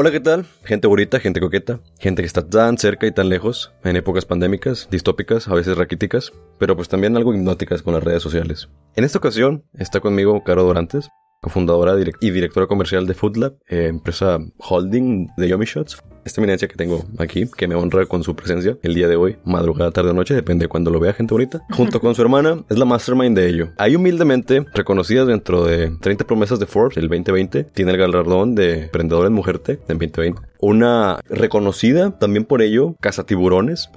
[0.00, 0.46] Hola, ¿qué tal?
[0.62, 4.86] Gente bonita, gente coqueta, gente que está tan cerca y tan lejos, en épocas pandémicas,
[4.92, 8.68] distópicas, a veces raquíticas, pero pues también algo hipnóticas con las redes sociales.
[8.94, 11.08] En esta ocasión está conmigo Caro Dorantes,
[11.40, 16.02] cofundadora y directora comercial de Foodlab, eh, empresa holding de Yomi Shots.
[16.24, 19.36] Esta eminencia que tengo aquí, que me honra con su presencia el día de hoy,
[19.44, 22.64] madrugada, tarde o noche, depende de cuando lo vea gente bonita, junto con su hermana,
[22.68, 23.68] es la mastermind de ello.
[23.78, 28.84] Ahí humildemente, reconocida dentro de 30 promesas de Forbes el 2020, tiene el galardón de
[28.84, 30.42] Emprendedor en Mujerte en 2020.
[30.60, 33.88] Una reconocida también por ello, Casa Tiburones,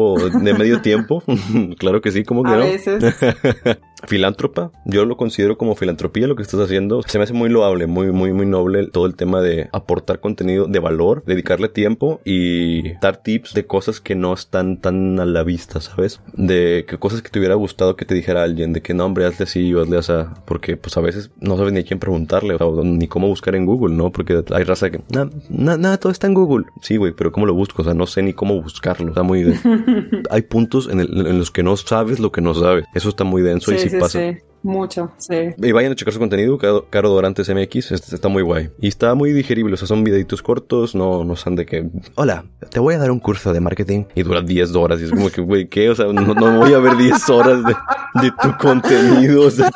[0.42, 1.24] de medio tiempo.
[1.80, 2.64] claro que sí, como que A no.
[2.64, 3.04] veces.
[4.08, 7.02] Filántropa, yo lo considero como filantropía lo que estás haciendo.
[7.04, 10.66] Se me hace muy loable, muy, muy, muy noble todo el tema de aportar contenido
[10.68, 15.44] de valor, dedicarle tiempo y dar tips de cosas que no están tan a la
[15.44, 16.22] vista, ¿sabes?
[16.34, 19.26] De que cosas que te hubiera gustado que te dijera alguien, de que no, hombre,
[19.26, 20.12] hazle así o hazle así,
[20.46, 23.66] porque pues a veces no sabes ni a quién preguntarle o ni cómo buscar en
[23.66, 24.12] Google, ¿no?
[24.12, 26.66] Porque hay raza que, nada, nada, todo está en Google.
[26.82, 27.82] Sí, güey, pero ¿cómo lo busco?
[27.82, 29.10] O sea, no sé ni cómo buscarlo.
[29.10, 29.54] Está muy...
[30.30, 32.86] hay puntos en, el- en los que no sabes lo que no sabes.
[32.94, 34.38] Eso está muy denso y sí, sí.
[34.64, 35.36] Mucho, sí.
[35.58, 38.70] Y vayan a checar su contenido, Caro, Dorantes MX, está muy guay.
[38.80, 42.46] Y está muy digerible, o sea, son videitos cortos, no, no son de que, hola,
[42.70, 45.02] te voy a dar un curso de marketing y dura 10 horas.
[45.02, 45.90] Y es como que, güey, ¿qué?
[45.90, 47.76] O sea, no, no voy a ver 10 horas de,
[48.22, 49.72] de tu contenido, o sea,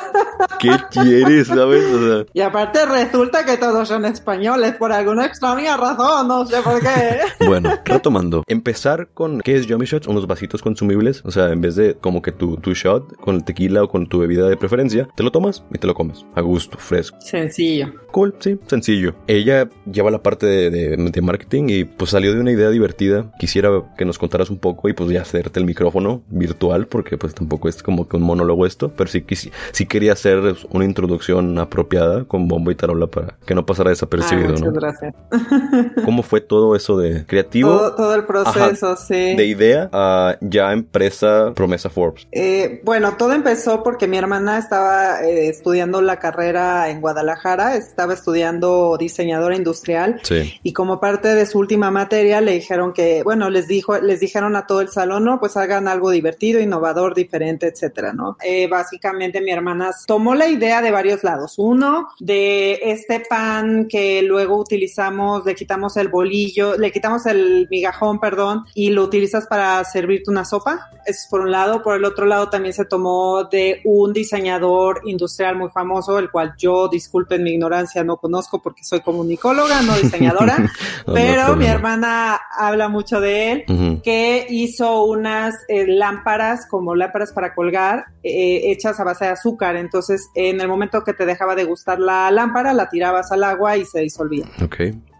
[0.58, 1.84] ¿qué quieres, sabes?
[1.92, 6.62] O sea, Y aparte resulta que todos son españoles por alguna extraña razón, no sé
[6.62, 7.46] por qué.
[7.46, 8.44] bueno, retomando.
[8.46, 10.06] Empezar con, ¿qué es Yummy Shots?
[10.06, 13.44] Unos vasitos consumibles, o sea, en vez de como que tu, tu shot con el
[13.44, 14.75] tequila o con tu bebida de preferencia,
[15.16, 17.16] te lo tomas y te lo comes, a gusto, fresco.
[17.20, 17.92] Sencillo.
[18.10, 19.14] Cool, sí, sencillo.
[19.26, 23.30] Ella lleva la parte de, de- de marketing y pues salió de una idea divertida.
[23.38, 27.34] Quisiera que nos contaras un poco y pues ya hacerte el micrófono virtual porque pues
[27.34, 31.58] tampoco es como que un monólogo esto, pero sí, quisi- sí quería hacer una introducción
[31.58, 34.72] apropiada con bombo y tarola para que no pasara desapercibido, muchas ¿no?
[34.72, 35.14] gracias.
[36.04, 39.34] ¿Cómo fue todo eso de creativo, Todo, todo el proceso, sí.
[39.36, 42.26] de idea a ya empresa promesa Forbes?
[42.32, 48.14] Eh, bueno, todo empezó porque mi hermana estaba eh, estudiando la carrera en Guadalajara, estaba
[48.14, 50.58] estudiando diseñadora industrial Sí.
[50.62, 54.56] y como parte de su última materia le dijeron que, bueno, les dijo, les dijeron
[54.56, 58.36] a todo el salón, no, pues hagan algo divertido, innovador, diferente, etcétera, ¿no?
[58.42, 61.54] Eh, básicamente mi hermana tomó la idea de varios lados.
[61.58, 68.18] Uno, de este pan que luego utilizamos, le quitamos el bolillo, le quitamos el migajón,
[68.18, 70.90] perdón, y lo utilizas para servirte una sopa.
[71.06, 71.82] Eso es por un lado.
[71.82, 74.55] Por el otro lado también se tomó de un diseñador
[75.04, 79.94] industrial muy famoso, el cual yo, disculpen mi ignorancia, no conozco porque soy comunicóloga, no
[79.94, 80.56] diseñadora.
[81.06, 87.32] No, Pero mi hermana habla mucho de él, que hizo unas eh, lámparas, como lámparas
[87.32, 89.76] para colgar, eh, hechas a base de azúcar.
[89.76, 93.76] Entonces, en el momento que te dejaba de gustar la lámpara, la tirabas al agua
[93.76, 94.46] y se disolvía.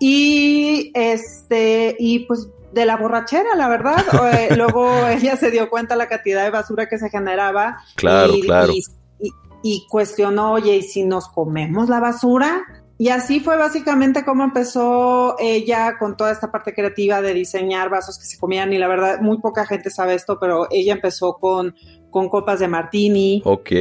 [0.00, 4.04] Y este, y pues de la borrachera, la verdad.
[4.36, 7.78] Eh, luego ella se dio cuenta la cantidad de basura que se generaba.
[7.94, 8.72] Claro, y, claro.
[8.72, 8.82] Y,
[9.66, 12.64] y- cuestionó, oye, ¿y si nos comemos la basura?
[12.98, 18.18] Y así fue básicamente como empezó ella con toda esta parte creativa de diseñar vasos
[18.18, 18.72] que se comían.
[18.72, 21.74] Y la verdad, muy poca gente sabe esto, pero ella empezó con,
[22.16, 23.42] con copas de martini.
[23.44, 23.72] Ok,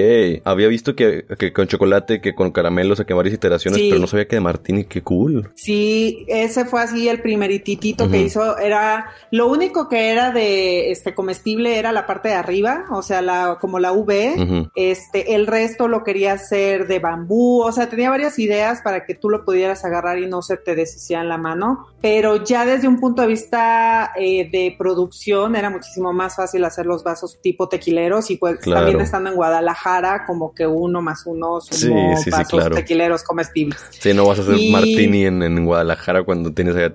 [0.43, 3.87] había visto que, que con chocolate, que con caramelos, que varias iteraciones, Sí.
[3.89, 5.51] pero no sabía que de Martini, qué cool.
[5.55, 8.25] Sí, ese fue así el primerititito que Ujú.
[8.25, 8.57] hizo.
[8.57, 13.21] Era lo único que era de este comestible era la parte de arriba, o sea,
[13.21, 14.67] la como la V.
[14.75, 19.15] Este, el resto lo quería hacer de bambú, o sea, tenía varias ideas para que
[19.15, 22.89] tú lo pudieras agarrar y no se te deshiciera en la mano, pero ya desde
[22.89, 27.69] un punto de vista eh, de producción era muchísimo más fácil hacer los vasos tipo
[27.69, 28.81] tequileros y pues Claro.
[28.85, 32.75] también estando en Guadalajara como que uno más uno sumó sí, sí, vasos claro.
[32.75, 33.79] tequileros comestibles.
[33.89, 36.93] Sí, no vas a hacer Y- Martini en, en Guadalajara cuando tienes allá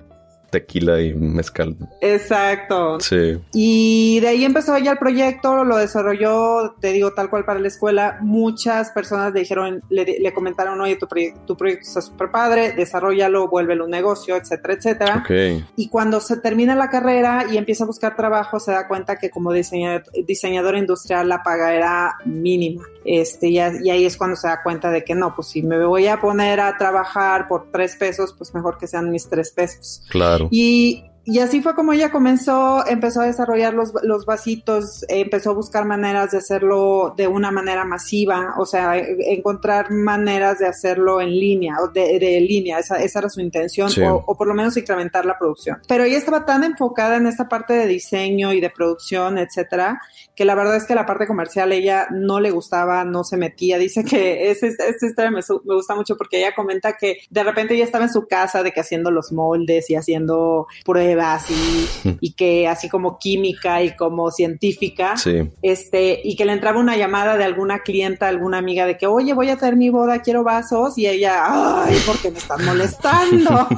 [0.50, 1.76] tequila y mezcal.
[2.00, 3.00] Exacto.
[3.00, 3.38] Sí.
[3.52, 7.68] Y de ahí empezó ya el proyecto, lo desarrolló, te digo, tal cual para la
[7.68, 8.18] escuela.
[8.20, 12.72] Muchas personas le dijeron, le, le comentaron, oye, tu, proye- tu proyecto está súper padre,
[12.72, 15.16] desarrollalo, vuélvelo un negocio, etcétera, etcétera.
[15.24, 15.64] Ok.
[15.76, 19.30] Y cuando se termina la carrera y empieza a buscar trabajo, se da cuenta que
[19.30, 22.82] como diseñador, diseñador industrial la paga era mínima.
[23.04, 25.62] Este, y, a- y ahí es cuando se da cuenta de que no, pues si
[25.62, 29.50] me voy a poner a trabajar por tres pesos, pues mejor que sean mis tres
[29.52, 30.02] pesos.
[30.10, 30.48] Claro.
[30.50, 35.54] Y y así fue como ella comenzó, empezó a desarrollar los, los vasitos, empezó a
[35.54, 41.30] buscar maneras de hacerlo de una manera masiva, o sea, encontrar maneras de hacerlo en
[41.30, 44.76] línea, o de, de línea, esa, esa, era su intención, o, o, por lo menos
[44.78, 45.78] incrementar la producción.
[45.86, 50.00] Pero ella estaba tan enfocada en esta parte de diseño y de producción, etcétera,
[50.34, 53.76] que la verdad es que la parte comercial ella no le gustaba, no se metía.
[53.76, 57.74] Dice que esa, esa historia me, me gusta mucho porque ella comenta que de repente
[57.74, 61.09] ella estaba en su casa de que haciendo los moldes y haciendo pruebas
[61.48, 65.50] y, y que así como química y como científica, sí.
[65.62, 69.32] este, y que le entraba una llamada de alguna clienta, alguna amiga de que, oye,
[69.34, 73.68] voy a hacer mi boda, quiero vasos, y ella, ay, porque me están molestando.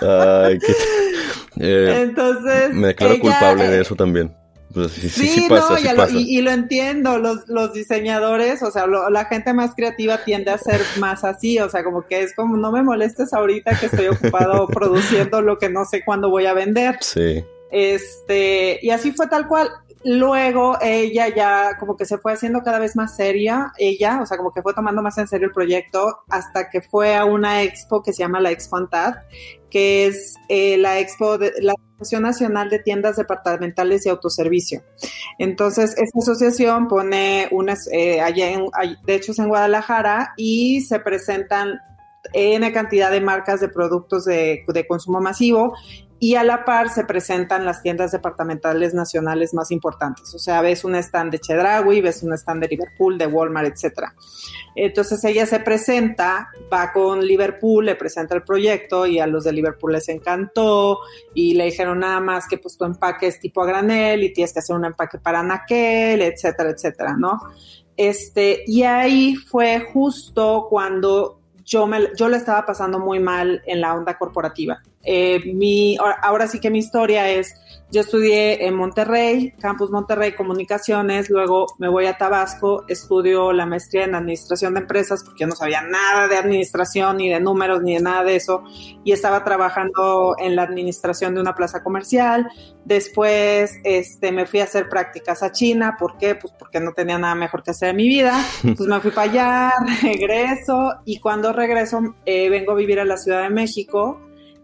[0.02, 0.74] ay, qué...
[1.58, 2.74] Eh, Entonces.
[2.74, 4.39] Me declaro ella, culpable de eso también.
[4.72, 6.12] Pues sí, sí, sí, pasa, no, sí y, pasa.
[6.12, 10.24] Lo, y, y, lo entiendo, los, los diseñadores, o sea, lo, la gente más creativa
[10.24, 13.78] tiende a ser más así, o sea, como que es como, no me molestes ahorita
[13.78, 16.98] que estoy ocupado produciendo lo que no sé cuándo voy a vender.
[17.00, 17.44] Sí.
[17.70, 19.70] Este, y así fue tal cual.
[20.02, 24.38] Luego ella ya como que se fue haciendo cada vez más seria, ella, o sea,
[24.38, 28.02] como que fue tomando más en serio el proyecto hasta que fue a una expo
[28.02, 29.14] que se llama la Expo Antad,
[29.68, 34.82] que es eh, la expo de la Asociación Nacional de Tiendas Departamentales y Autoservicio.
[35.38, 38.46] Entonces, esta asociación pone unas, eh, allá
[39.04, 41.78] de hecho es en Guadalajara, y se presentan
[42.32, 45.74] N cantidad de marcas de productos de consumo masivo
[46.22, 50.34] y a la par se presentan las tiendas departamentales nacionales más importantes.
[50.34, 54.14] O sea, ves un stand de Chedraui, ves un stand de Liverpool, de Walmart, etcétera.
[54.76, 59.52] Entonces ella se presenta, va con Liverpool, le presenta el proyecto y a los de
[59.52, 60.98] Liverpool les encantó
[61.34, 64.52] y le dijeron nada más que pues tu empaque es tipo a granel y tienes
[64.52, 67.40] que hacer un empaque para naquel, etcétera, etcétera, ¿no?
[67.96, 73.80] Este, y ahí fue justo cuando yo, me, yo le estaba pasando muy mal en
[73.80, 74.82] la onda corporativa.
[75.12, 77.56] Eh, mi, ahora sí que mi historia es,
[77.90, 84.04] yo estudié en Monterrey, Campus Monterrey Comunicaciones, luego me voy a Tabasco, estudio la maestría
[84.04, 87.94] en Administración de Empresas, porque yo no sabía nada de administración, ni de números, ni
[87.94, 88.62] de nada de eso,
[89.02, 92.48] y estaba trabajando en la administración de una plaza comercial.
[92.84, 96.36] Después este, me fui a hacer prácticas a China, ¿por qué?
[96.36, 98.40] Pues porque no tenía nada mejor que hacer en mi vida.
[98.62, 99.72] Pues me fui para allá,
[100.02, 104.20] regreso, y cuando regreso eh, vengo a vivir a la Ciudad de México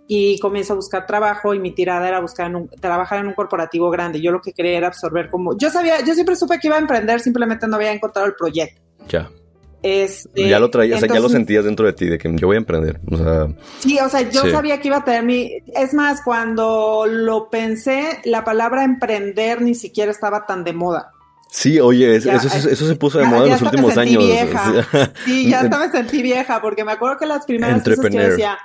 [0.08, 3.35] y comienzo a buscar trabajo y mi tirada era buscar en un, trabajar en un
[3.35, 4.20] corporativo grande.
[4.20, 5.56] Yo lo que quería era absorber como...
[5.58, 8.81] Yo sabía, yo siempre supe que iba a emprender, simplemente no había encontrado el proyecto.
[9.08, 9.29] Ya.
[9.82, 12.56] Este, ya lo traías, entonces, ya lo sentías dentro de ti, de que yo voy
[12.56, 13.00] a emprender.
[13.11, 13.49] O sea,
[13.79, 14.50] sí, o sea, yo sí.
[14.50, 15.50] sabía que iba a tener mi...
[15.75, 21.12] Es más, cuando lo pensé, la palabra emprender ni siquiera estaba tan de moda.
[21.50, 23.97] Sí, oye, es, ya, eso, eso, eso, se puso de ya, moda en los últimos
[23.97, 24.25] años.
[24.25, 25.12] Vieja.
[25.25, 28.20] Sí, ya hasta me sentí vieja, porque me acuerdo que las primeras veces que yo
[28.20, 28.58] decía,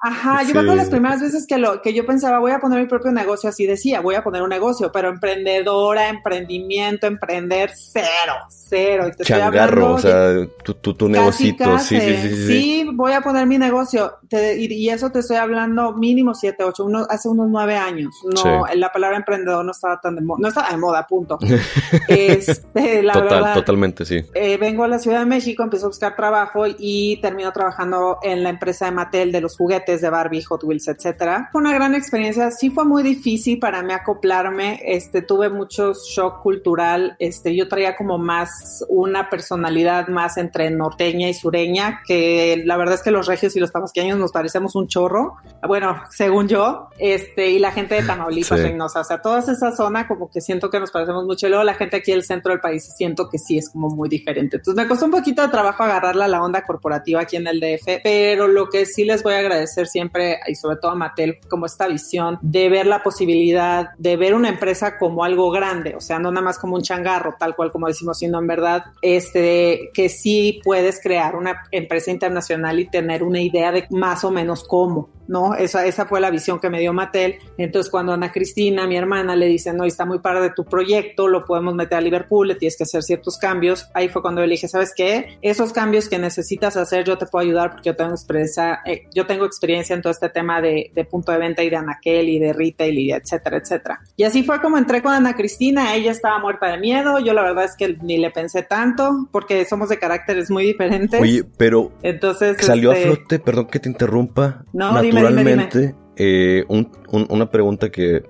[0.00, 2.78] Ajá, yo me acuerdo las primeras veces que lo que yo pensaba, voy a poner
[2.78, 8.34] mi propio negocio, así decía, voy a poner un negocio, pero emprendedora, emprendimiento, emprender, cero,
[8.48, 9.08] cero.
[9.08, 12.90] Y te Changarro, o sea, tu, tu, tu negocito, casi, sí, sí, sí, sí, sí.
[12.94, 16.84] voy a poner mi negocio, te, y, y, eso te estoy hablando mínimo siete, ocho,
[16.84, 18.14] uno, hace unos nueve años.
[18.22, 18.78] No, sí.
[18.78, 21.40] la palabra emprendedor no estaba tan de moda, no estaba de moda, punto.
[22.08, 24.24] este, la Total, verdad, totalmente, sí.
[24.32, 28.44] Eh, vengo a la Ciudad de México, empiezo a buscar trabajo y termino trabajando en
[28.44, 31.48] la empresa de Mattel de los juguetes de Barbie, Hot Wheels, etcétera.
[31.50, 36.42] Fue una gran experiencia, sí fue muy difícil para mí acoplarme, este, tuve mucho shock
[36.42, 42.76] cultural, este, yo traía como más una personalidad más entre norteña y sureña, que la
[42.76, 45.36] verdad es que los regios y los tabasqueños nos parecemos un chorro,
[45.66, 48.66] bueno, según yo, este, y la gente de Tamaulipas, sí.
[48.66, 51.64] Reynosa, o sea, toda esa zona como que siento que nos parecemos mucho, y luego
[51.64, 54.82] la gente aquí del centro del país siento que sí es como muy diferente, entonces
[54.82, 58.00] me costó un poquito de trabajo agarrarla a la onda corporativa aquí en el DF,
[58.02, 61.66] pero lo que sí les voy a agradecer siempre, y sobre todo a Mattel, como
[61.66, 66.18] esta visión de ver la posibilidad de ver una empresa como algo grande, o sea,
[66.18, 70.08] no nada más como un changarro, tal cual como decimos, sino en verdad, este, que
[70.08, 75.10] sí puedes crear una empresa internacional y tener una idea de más o menos cómo.
[75.28, 75.54] ¿No?
[75.54, 77.36] Esa, esa fue la visión que me dio Mattel.
[77.56, 81.28] Entonces, cuando Ana Cristina, mi hermana, le dice, no, está muy padre de tu proyecto,
[81.28, 84.48] lo podemos meter a Liverpool, le tienes que hacer ciertos cambios, ahí fue cuando le
[84.48, 85.38] dije, ¿sabes qué?
[85.42, 89.26] Esos cambios que necesitas hacer, yo te puedo ayudar porque yo tengo experiencia, eh, yo
[89.26, 92.38] tengo experiencia en todo este tema de, de, punto de venta y de anaquel y
[92.38, 94.00] de retail y de etcétera, etcétera.
[94.16, 97.42] Y así fue como entré con Ana Cristina, ella estaba muerta de miedo, yo la
[97.42, 101.20] verdad es que ni le pensé tanto, porque somos de caracteres muy diferentes.
[101.20, 103.08] Oye, pero entonces salió este...
[103.08, 104.64] a flote, perdón que te interrumpa.
[104.72, 105.94] No, dime, naturalmente.
[106.16, 108.24] Eh, un, un, una pregunta que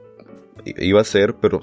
[0.65, 1.61] iba a hacer, pero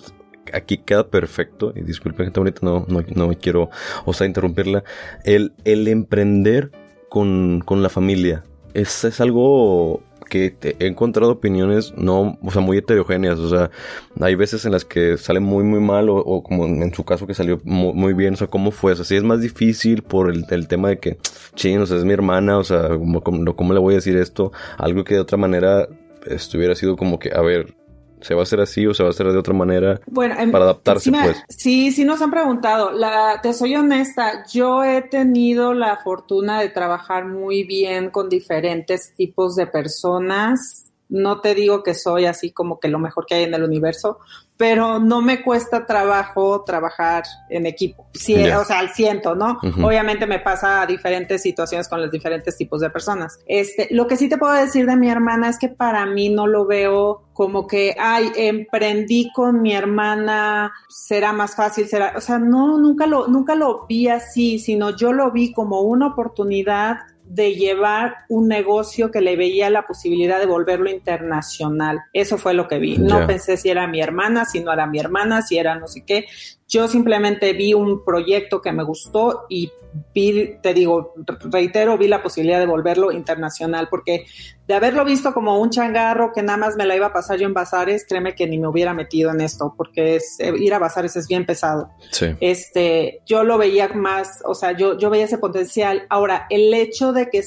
[0.54, 3.70] aquí queda perfecto, y disculpen que ahorita no, no, no quiero,
[4.06, 4.84] o sea, interrumpirla,
[5.24, 6.72] el, el emprender
[7.10, 10.02] con, con la familia, ¿es, es algo
[10.36, 13.40] que he encontrado opiniones no, o sea, muy heterogéneas.
[13.40, 13.72] O sea,
[14.20, 17.34] hay veces en las que sale muy, muy mal o, como en su caso que
[17.34, 18.34] salió muy, bien.
[18.34, 18.94] O sea, ¿cómo fue?
[18.94, 21.18] O sea, si es más difícil por el, el tema de que,
[21.56, 24.52] ching, o sea, es mi hermana, o sea, ¿cómo, cómo, le voy a decir esto?
[24.78, 25.88] Algo que de otra manera
[26.26, 27.76] estuviera sido como que, a ver,
[28.22, 30.52] ¿Se va a hacer así o se va a hacer de otra manera bueno, em,
[30.52, 31.44] para adaptarse, pues?
[31.50, 32.92] Sí, sí nos han preguntado.
[32.92, 39.14] La, te soy honesta, yo he tenido la fortuna de trabajar muy bien con diferentes
[39.16, 40.92] tipos de personas.
[41.10, 44.20] No te digo que soy así como que lo mejor que hay en el universo,
[44.58, 48.08] pero no me cuesta trabajo trabajar en equipo.
[48.14, 49.60] Sí, O sea, al ciento, ¿no?
[49.84, 53.40] Obviamente me pasa diferentes situaciones con los diferentes tipos de personas.
[53.48, 56.48] Este, lo que sí te puedo decir de mi hermana es que para mí no
[56.48, 62.40] lo veo como que, ay, emprendí con mi hermana, será más fácil, será, o sea,
[62.40, 67.56] no, nunca lo, nunca lo vi así, sino yo lo vi como una oportunidad de
[67.56, 72.02] llevar un negocio que le veía la posibilidad de volverlo internacional.
[72.14, 72.98] Eso fue lo que vi.
[72.98, 76.06] No pensé si era mi hermana, si no era mi hermana, si era no sé
[76.06, 76.26] qué.
[76.68, 79.72] Yo simplemente vi un proyecto que me gustó y
[80.14, 81.14] vi, te digo,
[81.52, 84.26] reitero, vi la posibilidad de volverlo internacional, porque
[84.68, 87.46] de haberlo visto como un changarro que nada más me la iba a pasar yo
[87.46, 90.80] en bazares, créeme que ni me hubiera metido en esto, porque es, eh, ir a
[90.80, 91.90] bazares es bien pesado.
[92.12, 92.36] Sí.
[92.40, 96.06] Este, yo lo veía más, o sea, yo, yo veía ese potencial.
[96.10, 97.44] Ahora, el hecho de que,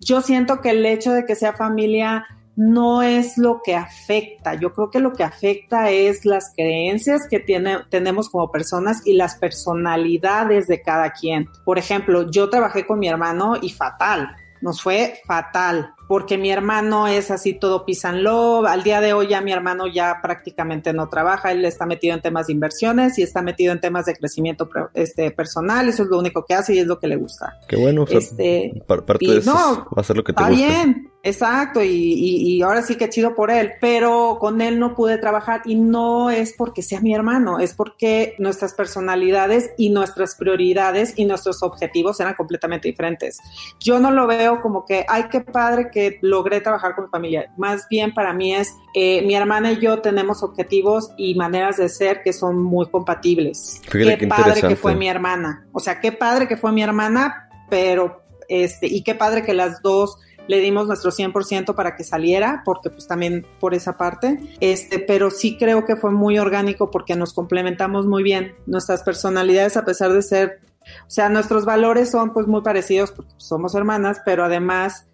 [0.00, 4.54] yo siento que el hecho de que sea familia no es lo que afecta.
[4.54, 9.12] Yo creo que lo que afecta es las creencias que tiene, tenemos como personas y
[9.12, 11.48] las personalidades de cada quien.
[11.64, 17.06] Por ejemplo, yo trabajé con mi hermano y fatal, nos fue fatal porque mi hermano
[17.08, 18.66] es así todo pisan love.
[18.66, 22.22] Al día de hoy ya mi hermano ya prácticamente no trabaja, él está metido en
[22.22, 26.18] temas de inversiones y está metido en temas de crecimiento este, personal, eso es lo
[26.18, 27.58] único que hace y es lo que le gusta.
[27.68, 31.82] Qué bueno, este, parte de eso va a ser lo que te está bien, exacto,
[31.82, 35.74] y, y, ahora sí que chido por él, pero con él no pude trabajar y
[35.74, 41.62] no es porque sea mi hermano, es porque nuestras personalidades y nuestras prioridades y nuestros
[41.62, 43.38] objetivos eran completamente diferentes.
[43.80, 47.52] Yo no lo veo como que, ay, qué padre que logré trabajar con mi familia.
[47.56, 51.88] Más bien para mí es, eh, mi hermana y yo tenemos objetivos y maneras de
[51.88, 53.80] ser que son muy compatibles.
[53.90, 55.66] qué, padre que fue mi hermana.
[55.72, 59.82] O sea, qué padre que fue mi hermana, pero, este, y qué padre que las
[59.82, 60.18] dos
[60.48, 65.30] le dimos nuestro 100% para que saliera, porque pues también por esa parte, este, pero
[65.30, 68.54] sí creo que fue muy orgánico porque nos complementamos muy bien.
[68.66, 70.60] Nuestras personalidades, a pesar de ser,
[71.06, 75.06] o sea, nuestros valores son pues muy parecidos porque somos hermanas, pero además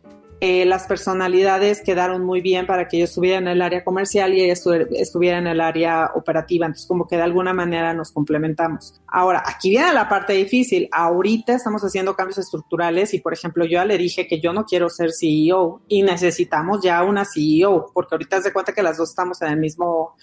[0.45, 4.41] eh, las personalidades quedaron muy bien para que yo estuviera en el área comercial y
[4.43, 4.55] ella
[4.91, 6.67] estuviera en el área operativa.
[6.67, 9.01] Entonces, como que de alguna manera nos complementamos.
[9.07, 10.89] Ahora, aquí viene la parte difícil.
[10.91, 14.65] Ahorita estamos haciendo cambios estructurales y, por ejemplo, yo ya le dije que yo no
[14.65, 19.11] quiero ser CEO y necesitamos ya una CEO, porque ahorita se cuenta que las dos
[19.11, 20.17] estamos en el mismo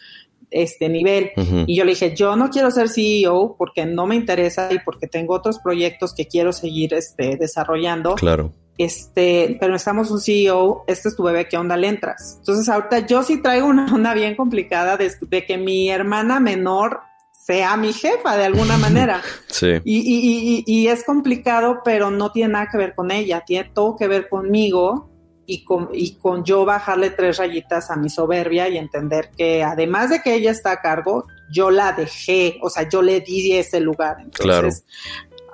[0.51, 1.31] este nivel.
[1.65, 5.07] Y yo le dije, yo no quiero ser CEO porque no me interesa y porque
[5.07, 8.15] tengo otros proyectos que quiero seguir este, desarrollando.
[8.15, 12.38] Claro este, pero estamos un CEO, este es tu bebé, ¿qué onda le entras?
[12.39, 15.12] Entonces ahorita yo sí traigo una onda bien complicada de,
[15.45, 17.01] que mi hermana menor
[17.33, 19.21] sea mi jefa de alguna manera.
[19.48, 19.81] sí.
[19.83, 24.07] Y, y, es complicado, pero no tiene nada que ver con ella, tiene todo que
[24.07, 25.09] ver conmigo
[25.45, 30.09] y con, y con yo bajarle tres rayitas a mi soberbia y entender que además
[30.09, 33.81] de que ella está a cargo, yo la dejé, o sea, yo le di ese
[33.81, 34.17] lugar.
[34.21, 34.69] Entonces, claro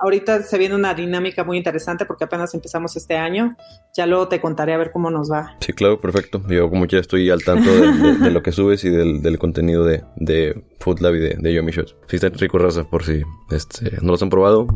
[0.00, 3.56] ahorita se viene una dinámica muy interesante porque apenas empezamos este año.
[3.94, 5.56] Ya luego te contaré a ver cómo nos va.
[5.60, 6.42] Sí, claro, perfecto.
[6.48, 10.64] Yo como ya estoy al tanto de, lo que subes y del, contenido de, de
[10.80, 11.96] Food Lab y de, de Yomi Shots.
[12.08, 14.66] Sí, está rico raza por si este, no los han probado.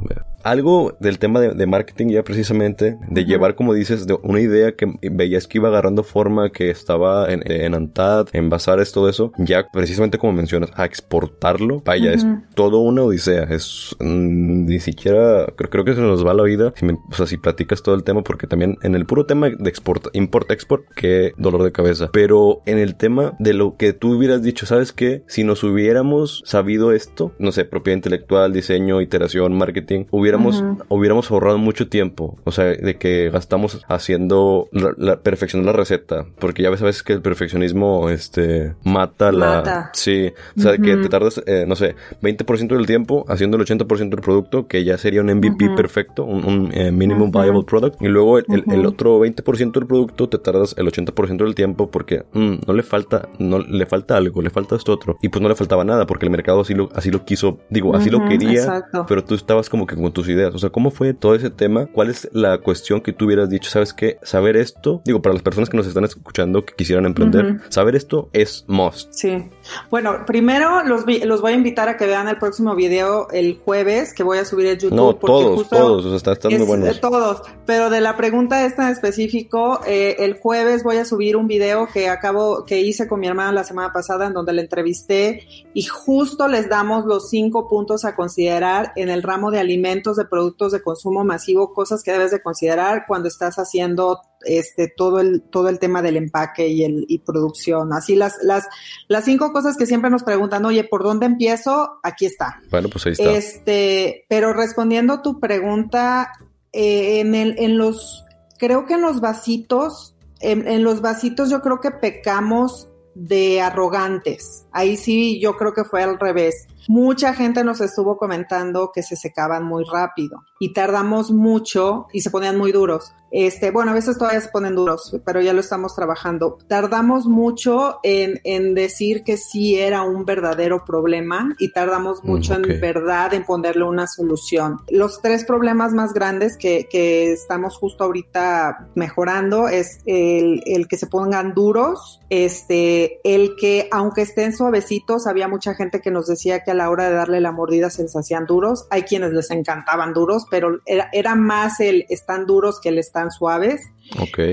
[0.43, 4.87] Algo del tema de, marketing ya precisamente, de llevar, como dices, de una idea que
[5.11, 9.69] veías que iba agarrando forma, que estaba en, en Antad, en Bazares, todo eso, ya
[9.71, 13.45] precisamente como mencionas, a exportarlo, vaya, es todo una odisea.
[13.45, 17.27] Es mm, ni siquiera, creo, creo que se nos va la vida si o sea,
[17.27, 21.33] si platicas todo el tema, porque también en el puro tema de export, import-export, qué
[21.37, 22.11] dolor de cabeza.
[22.13, 25.23] Pero en el tema de lo que tú hubieras dicho, ¿sabes qué?
[25.27, 31.59] Si nos hubiéramos sabido esto, no sé, propiedad intelectual, diseño, iteración, marketing, hubiéramos, hubiéramos ahorrado
[31.59, 32.39] mucho tiempo.
[32.45, 36.27] O sea, de que gastamos haciendo la, la perfeccionar la receta.
[36.39, 39.91] Porque ya sabes que el perfeccionismo, este, mata, la...
[39.93, 40.33] Sí.
[40.57, 44.21] O sea, que te tardas, eh, no sé, 20% del tiempo haciendo el 80% del
[44.21, 48.01] producto que ya sería un MVP perfecto, un, eh, minimum viable product.
[48.01, 52.55] Y luego el, otro 20% del producto te tardas el 80% del tiempo porque mm,
[52.67, 55.19] no le falta, no le falta algo, le falta esto otro.
[55.23, 57.95] Y pues no le faltaba nada porque el mercado así lo, así lo quiso, digo,
[57.95, 60.55] así lo quería, pero tú estabas como que con tus ideas.
[60.55, 61.87] O sea, ¿cómo fue todo ese tema?
[61.87, 63.71] ¿Cuál es la cuestión que tú hubieras dicho?
[63.71, 64.19] ¿Sabes qué?
[64.23, 68.29] Saber esto, digo, para las personas que nos están escuchando que quisieran emprender, saber esto
[68.33, 69.13] es must.
[69.13, 69.51] Sí.
[69.91, 74.15] Bueno, primero los, los voy a invitar a que vean el próximo video el jueves
[74.15, 74.97] que voy a subir en YouTube.
[74.97, 77.01] No, todos, todos, o sea, están, muy buenos.
[77.01, 81.47] Todos, pero de la pregunta esta en específico, eh, el jueves voy a subir un
[81.47, 85.47] video que acabo, que hice con mi hermana la semana pasada en donde le entrevisté
[85.75, 90.25] y justo les damos los cinco puntos a considerar en el ramo de alimentos, de
[90.25, 95.43] productos de consumo masivo, cosas que debes de considerar cuando estás haciendo este todo el
[95.43, 98.69] todo el tema del empaque y el y producción así las las
[99.09, 103.07] las cinco cosas que siempre nos preguntan oye por dónde empiezo aquí está bueno pues
[103.07, 106.33] ahí está este pero respondiendo tu pregunta
[106.73, 108.25] eh, en el en los
[108.59, 114.67] creo que en los vasitos en, en los vasitos yo creo que pecamos de arrogantes.
[114.73, 116.67] Ahí sí yo creo que fue al revés.
[116.93, 122.31] Mucha gente nos estuvo comentando que se secaban muy rápido y tardamos mucho y se
[122.31, 123.15] ponían muy duros.
[123.31, 126.59] Este, bueno, a veces todavía se ponen duros, pero ya lo estamos trabajando.
[126.67, 132.55] Tardamos mucho en, en decir que sí era un verdadero problema y tardamos mm, mucho
[132.55, 134.79] en verdad en ponerle una solución.
[134.91, 140.97] Los tres problemas más grandes que, que estamos justo ahorita mejorando es el, el, que
[140.97, 146.65] se pongan duros, este, el que aunque estén suavecitos, había mucha gente que nos decía
[146.65, 148.87] que a la hora de darle la mordida se les hacían duros.
[148.89, 153.31] Hay quienes les encantaban duros, pero era, era más el están duros que el están
[153.31, 153.83] suaves.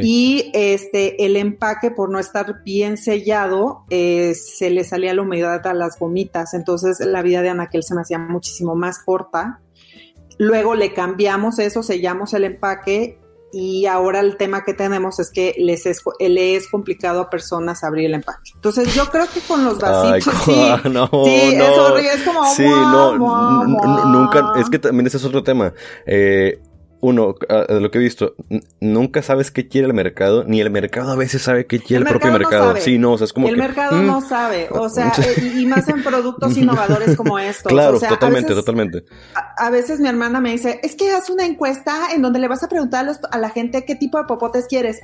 [0.04, 5.66] Y este, el empaque, por no estar bien sellado, eh, se le salía la humedad
[5.66, 6.54] a las gomitas.
[6.54, 9.62] Entonces la vida de Anaquel se me hacía muchísimo más corta.
[10.38, 13.20] Luego le cambiamos eso, sellamos el empaque
[13.51, 17.84] y ahora el tema que tenemos es que les es, le es complicado a personas
[17.84, 18.51] abrir el empaque.
[18.56, 20.51] Entonces yo creo que con los vasitos sí,
[20.89, 21.98] no, sí no.
[21.98, 23.18] es, como sí, no,
[24.06, 25.74] nunca, es que también ese es otro tema.
[26.06, 26.60] Eh,
[27.00, 28.36] uno, ah, de lo que he visto,
[28.80, 32.10] nunca sabes qué quiere el mercado, ni el mercado a veces sabe qué quiere el,
[32.10, 32.75] propio mercado.
[32.77, 34.27] Sí, no, o sea, es como el mercado no mm.
[34.27, 37.72] sabe, o sea, eh, y más en productos innovadores como estos.
[37.72, 39.06] Claro, totalmente, totalmente.
[39.58, 42.63] A, veces mi hermana me dice, es que haz una encuesta en donde le vas
[42.63, 45.00] a preguntar a, la gente qué tipo de popotes quieres,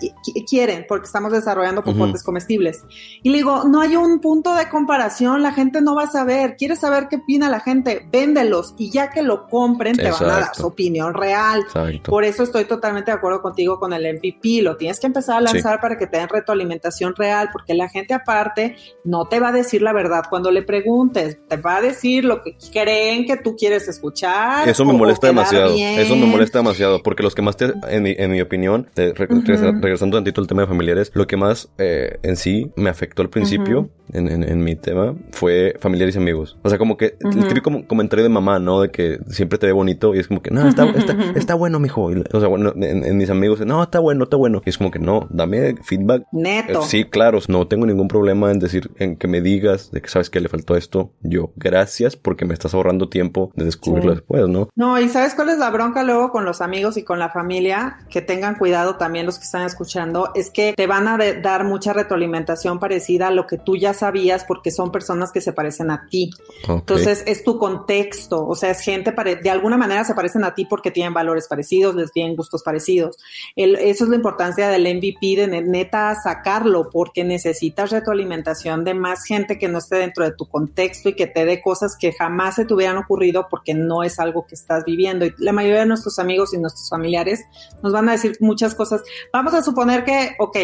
[0.50, 2.84] quieren, porque estamos desarrollando popotes comestibles.
[3.22, 6.56] Y le digo, no hay un punto de comparación, la gente no va a saber,
[6.58, 10.40] quieres saber qué opina la gente, véndelos y ya que lo compren te van a
[10.40, 11.64] dar su opinión real.
[12.06, 14.62] Por eso estoy totalmente de acuerdo contigo con el MVP.
[14.62, 18.14] Lo tienes que empezar a lanzar para que te den retroalimentación real, porque la gente
[18.14, 22.26] aparte no te va a decir la verdad cuando le preguntes, te va a decir
[22.26, 24.68] lo que creen que tú quieres escuchar.
[24.68, 25.74] Eso me molesta demasiado.
[25.76, 30.18] Eso me molesta demasiado, porque los que más te, en mi, en mi opinión, regresando
[30.18, 33.90] tantito al tema de familiares, lo que más eh, en sí me afectó al principio
[34.12, 36.58] en, en, mi tema fue familiares y amigos.
[36.62, 38.82] O sea, como que el típico comentario de mamá, ¿no?
[38.82, 41.73] De que siempre te ve bonito y es como que, no, está, está, está bueno
[41.80, 42.26] bueno, mijo.
[42.34, 44.62] O sea, bueno, en, mis amigos, no, está bueno, está bueno.
[44.66, 46.26] Y es como que no, dame feedback.
[46.32, 46.84] Neto.
[46.84, 50.30] sí, claro, no tengo ningún problema en decir, en que me digas de que sabes
[50.30, 51.12] que le faltó esto.
[51.22, 54.70] Yo, gracias porque me estás ahorrando tiempo de descubrirlo después, ¿no?
[54.76, 57.98] No, y ¿sabes cuál es la bronca luego con los amigos y con la familia?
[58.10, 61.94] Que tengan cuidado también los que están escuchando, es que te van a dar mucha
[61.94, 66.08] retroalimentación parecida a lo que tú ya sabías porque son personas que se parecen a
[66.10, 66.32] ti.
[66.68, 70.66] Entonces, es tu contexto, o sea, es gente, de alguna manera se parecen a ti
[70.66, 71.63] porque tienen valores parecidos
[71.96, 73.18] les tienen gustos parecidos.
[73.56, 79.58] eso es la importancia del MVP, de neta sacarlo, porque necesitas retroalimentación de más gente
[79.58, 82.66] que no esté dentro de tu contexto y que te dé cosas que jamás se
[82.66, 85.26] te hubieran ocurrido porque no es algo que estás viviendo.
[85.26, 87.42] Y la mayoría de nuestros amigos y nuestros familiares
[87.82, 89.04] nos van a decir muchas cosas.
[89.32, 90.58] Vamos a suponer que, ok,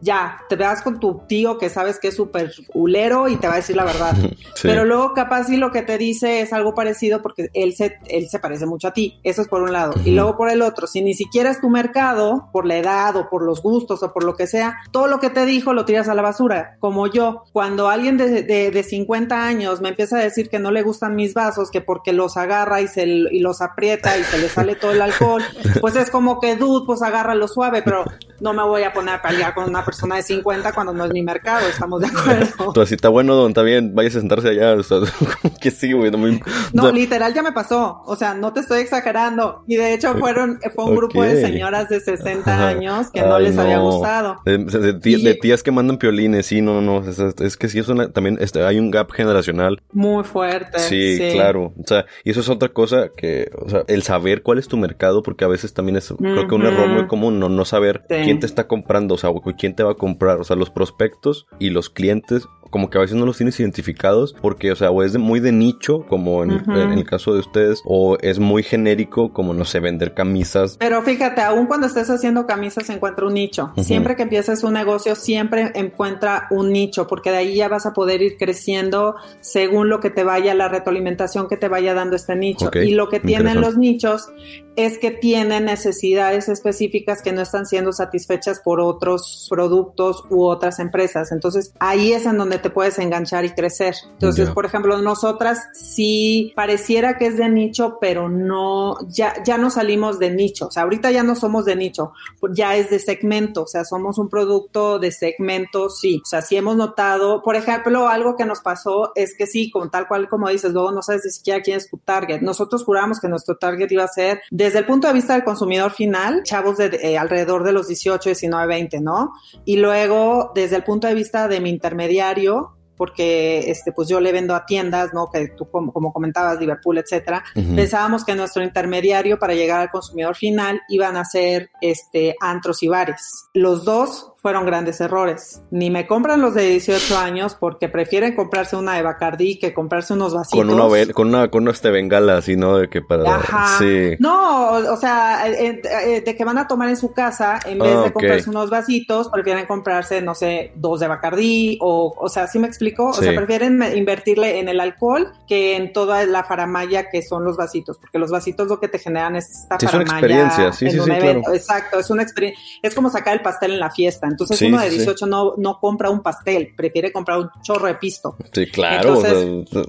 [0.00, 3.54] ya, te veas con tu tío que sabes que es súper hulero y te va
[3.54, 4.14] a decir la verdad.
[4.62, 8.28] Pero luego capaz sí lo que te dice es algo parecido porque él se, él
[8.28, 9.20] se parece mucho a ti.
[9.22, 9.94] Eso es por un lado.
[10.04, 13.28] Y luego por el otro, si ni siquiera es tu mercado, por la edad o
[13.28, 16.08] por los gustos o por lo que sea, todo lo que te dijo lo tiras
[16.08, 16.76] a la basura.
[16.80, 20.82] Como yo, cuando alguien de, de, 50 años me empieza a decir que no le
[20.82, 24.48] gustan mis vasos, que porque los agarra y, se, y los aprieta y se le
[24.48, 25.42] sale todo el alcohol,
[25.80, 27.00] pues es como que, dude, pues
[27.34, 28.04] lo suave, pero
[28.40, 31.12] no me voy a poner a pelear con una persona de 50 cuando no es
[31.14, 32.46] mi mercado, estamos de acuerdo.
[32.58, 34.74] Entonces, si está bueno, don, está bien, vaya a sentarse allá.
[34.74, 34.98] O sea,
[35.62, 36.10] que sí, güey.
[36.10, 36.42] No, me...
[36.74, 38.02] no literal ya me pasó.
[38.04, 39.64] O sea, no te estoy exagerando.
[39.66, 43.56] Y de hecho fueron, fue un grupo de señoras de 60 años que no les
[43.56, 44.36] había gustado.
[44.44, 47.08] De, tías que mandan piolines, sí, no, no.
[47.08, 49.80] Es, es que sí, es una, también este, hay un gap generacional.
[49.92, 50.80] Muy fuerte.
[50.80, 51.72] Sí, claro.
[51.82, 54.76] O sea, y eso es otra cosa que, o sea, el saber cuál es tu
[54.76, 58.04] mercado, porque a veces también es, creo que un error muy común, no, no saber
[58.08, 61.46] quién te está comprando, o sea, quién te va a comprar, o sea, los prospectos
[61.60, 65.02] y los clientes como que a veces no los tienes identificados porque, o sea, o
[65.02, 69.54] es muy de nicho, como en, el caso de ustedes, o es muy genérico, como,
[69.54, 70.76] no sé, vender camisas.
[70.78, 73.72] Pero fíjate, aún cuando estés haciendo camisas, encuentra un nicho.
[73.78, 77.92] Siempre que empieces un negocio, siempre encuentra un nicho, porque de ahí ya vas a
[77.92, 82.36] poder ir creciendo según lo que te vaya, la retroalimentación que te vaya dando este
[82.36, 82.70] nicho.
[82.74, 84.28] y lo que tienen los nichos
[84.76, 90.78] es que tienen necesidades específicas que no están siendo satisfechas por otros productos u otras
[90.78, 91.32] empresas.
[91.32, 93.94] Entonces, ahí es en donde te puedes enganchar y crecer.
[94.12, 99.70] Entonces, por ejemplo, nosotras sí pareciera que es de nicho, pero no, ya, ya no
[99.70, 100.68] salimos de nicho.
[100.68, 102.12] O sea, ahorita ya no somos de nicho,
[102.52, 103.62] ya es de segmento.
[103.62, 106.20] O sea, somos un producto de segmento, sí.
[106.22, 109.90] O sea, sí hemos notado, por ejemplo, algo que nos pasó es que sí, con
[109.90, 112.40] tal cual como dices, luego no sabes ni siquiera quién es tu target.
[112.40, 115.92] Nosotros juramos que nuestro target iba a ser, desde el punto de vista del consumidor
[115.92, 119.32] final, chavos de eh, alrededor de los 18, 19, 20, ¿no?
[119.64, 124.32] Y luego, desde el punto de vista de mi intermediario, porque este, pues yo le
[124.32, 125.30] vendo a tiendas, ¿no?
[125.30, 127.44] Que tú, como, como comentabas, Liverpool, etcétera.
[127.54, 132.88] Pensábamos que nuestro intermediario para llegar al consumidor final iban a ser este, antros y
[132.88, 133.22] bares.
[133.54, 135.62] Los dos fueron grandes errores.
[135.70, 140.14] Ni me compran los de 18 años porque prefieren comprarse una de Bacardi que comprarse
[140.14, 140.58] unos vasitos.
[140.58, 142.78] Con una, con una, con una este bengala así, ¿no?
[142.78, 143.34] De que para...
[143.34, 143.78] Ajá.
[143.78, 144.14] Sí.
[144.20, 148.04] No, o sea, eh, eh, de que van a tomar en su casa, en vez
[148.04, 152.60] de comprarse unos vasitos, prefieren comprarse, no sé, dos de Bacardi o, o sea, ¿sí
[152.60, 153.08] me explico?
[153.08, 157.56] O sea, prefieren invertirle en el alcohol que en toda la faramaya que son los
[157.56, 160.04] vasitos, porque los vasitos lo que te generan es esta sí, faramaya.
[160.04, 161.42] Es una experiencia, sí, sí, sí, claro.
[161.52, 164.27] Exacto, es una experiencia, es como sacar el pastel en la fiesta.
[164.28, 168.36] Entonces uno de 18 no, no compra un pastel, prefiere comprar un chorro de pisto.
[168.52, 169.20] Sí, claro.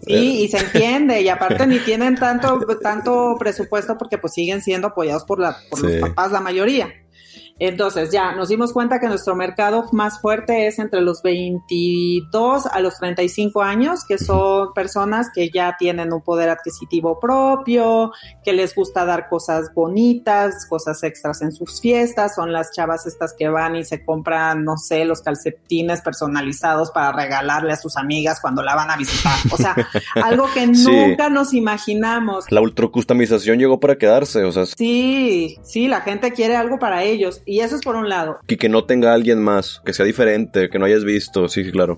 [0.07, 1.21] y se entiende.
[1.21, 5.81] Y aparte ni tienen tanto, tanto presupuesto porque pues siguen siendo apoyados por, la, por
[5.81, 6.89] los papás la mayoría.
[7.59, 12.79] Entonces ya nos dimos cuenta que nuestro mercado más fuerte es entre los 22 a
[12.79, 18.11] los 35 años, que son personas que ya tienen un poder adquisitivo propio,
[18.43, 23.33] que les gusta dar cosas bonitas, cosas extras en sus fiestas, son las chavas estas
[23.37, 28.39] que van y se compran, no sé, los calcetines personalizados para regalarle a sus amigas
[28.39, 29.33] cuando la van a visitar.
[29.51, 29.75] O sea,
[30.23, 32.45] algo que nunca nos imaginamos.
[32.49, 34.65] La ultracustomización llegó para quedarse, o sea.
[34.65, 38.37] Sí, sí, la gente quiere algo para ellos y eso es por un lado.
[38.47, 41.97] Y que no tenga alguien más, que sea diferente, que no hayas visto, sí, claro.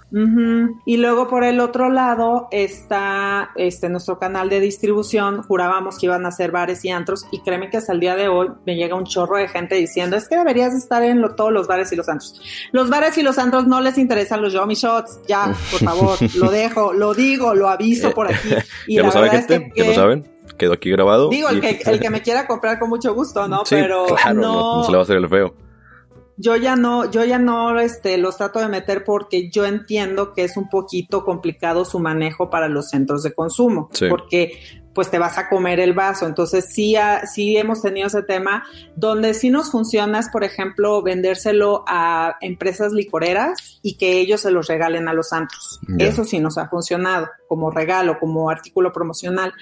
[0.85, 5.43] Y luego por el otro lado está este nuestro canal de distribución.
[5.43, 8.29] Jurábamos que iban a ser bares y antros y créeme que hasta el día de
[8.29, 11.67] hoy me llega un chorro de gente diciendo es que deberías estar en todos los
[11.67, 12.41] bares y los antros.
[12.71, 16.49] Los bares y los antros no les interesan los Yomi Shots, ya, por favor, lo
[16.49, 18.49] dejo, lo digo, lo aviso por aquí.
[18.87, 20.25] Y la verdad es que, que, saben
[20.61, 21.29] quedó aquí grabado.
[21.29, 23.63] Digo, el, que, el que me quiera comprar con mucho gusto, ¿no?
[23.69, 25.55] Pero no, no, se le va a hacer el feo.
[26.37, 30.43] Yo ya no, yo ya no este, los trato de meter porque yo entiendo que
[30.43, 33.89] es un poquito complicado su manejo para los centros de consumo.
[34.09, 34.57] Porque
[34.93, 36.25] pues te vas a comer el vaso.
[36.25, 36.95] Entonces sí,
[37.31, 38.63] sí hemos tenido ese tema
[38.95, 44.51] donde sí nos funciona es, por ejemplo, vendérselo a empresas licoreras y que ellos se
[44.51, 45.79] los regalen a los antros.
[45.97, 49.53] Eso sí nos ha funcionado como regalo, como artículo promocional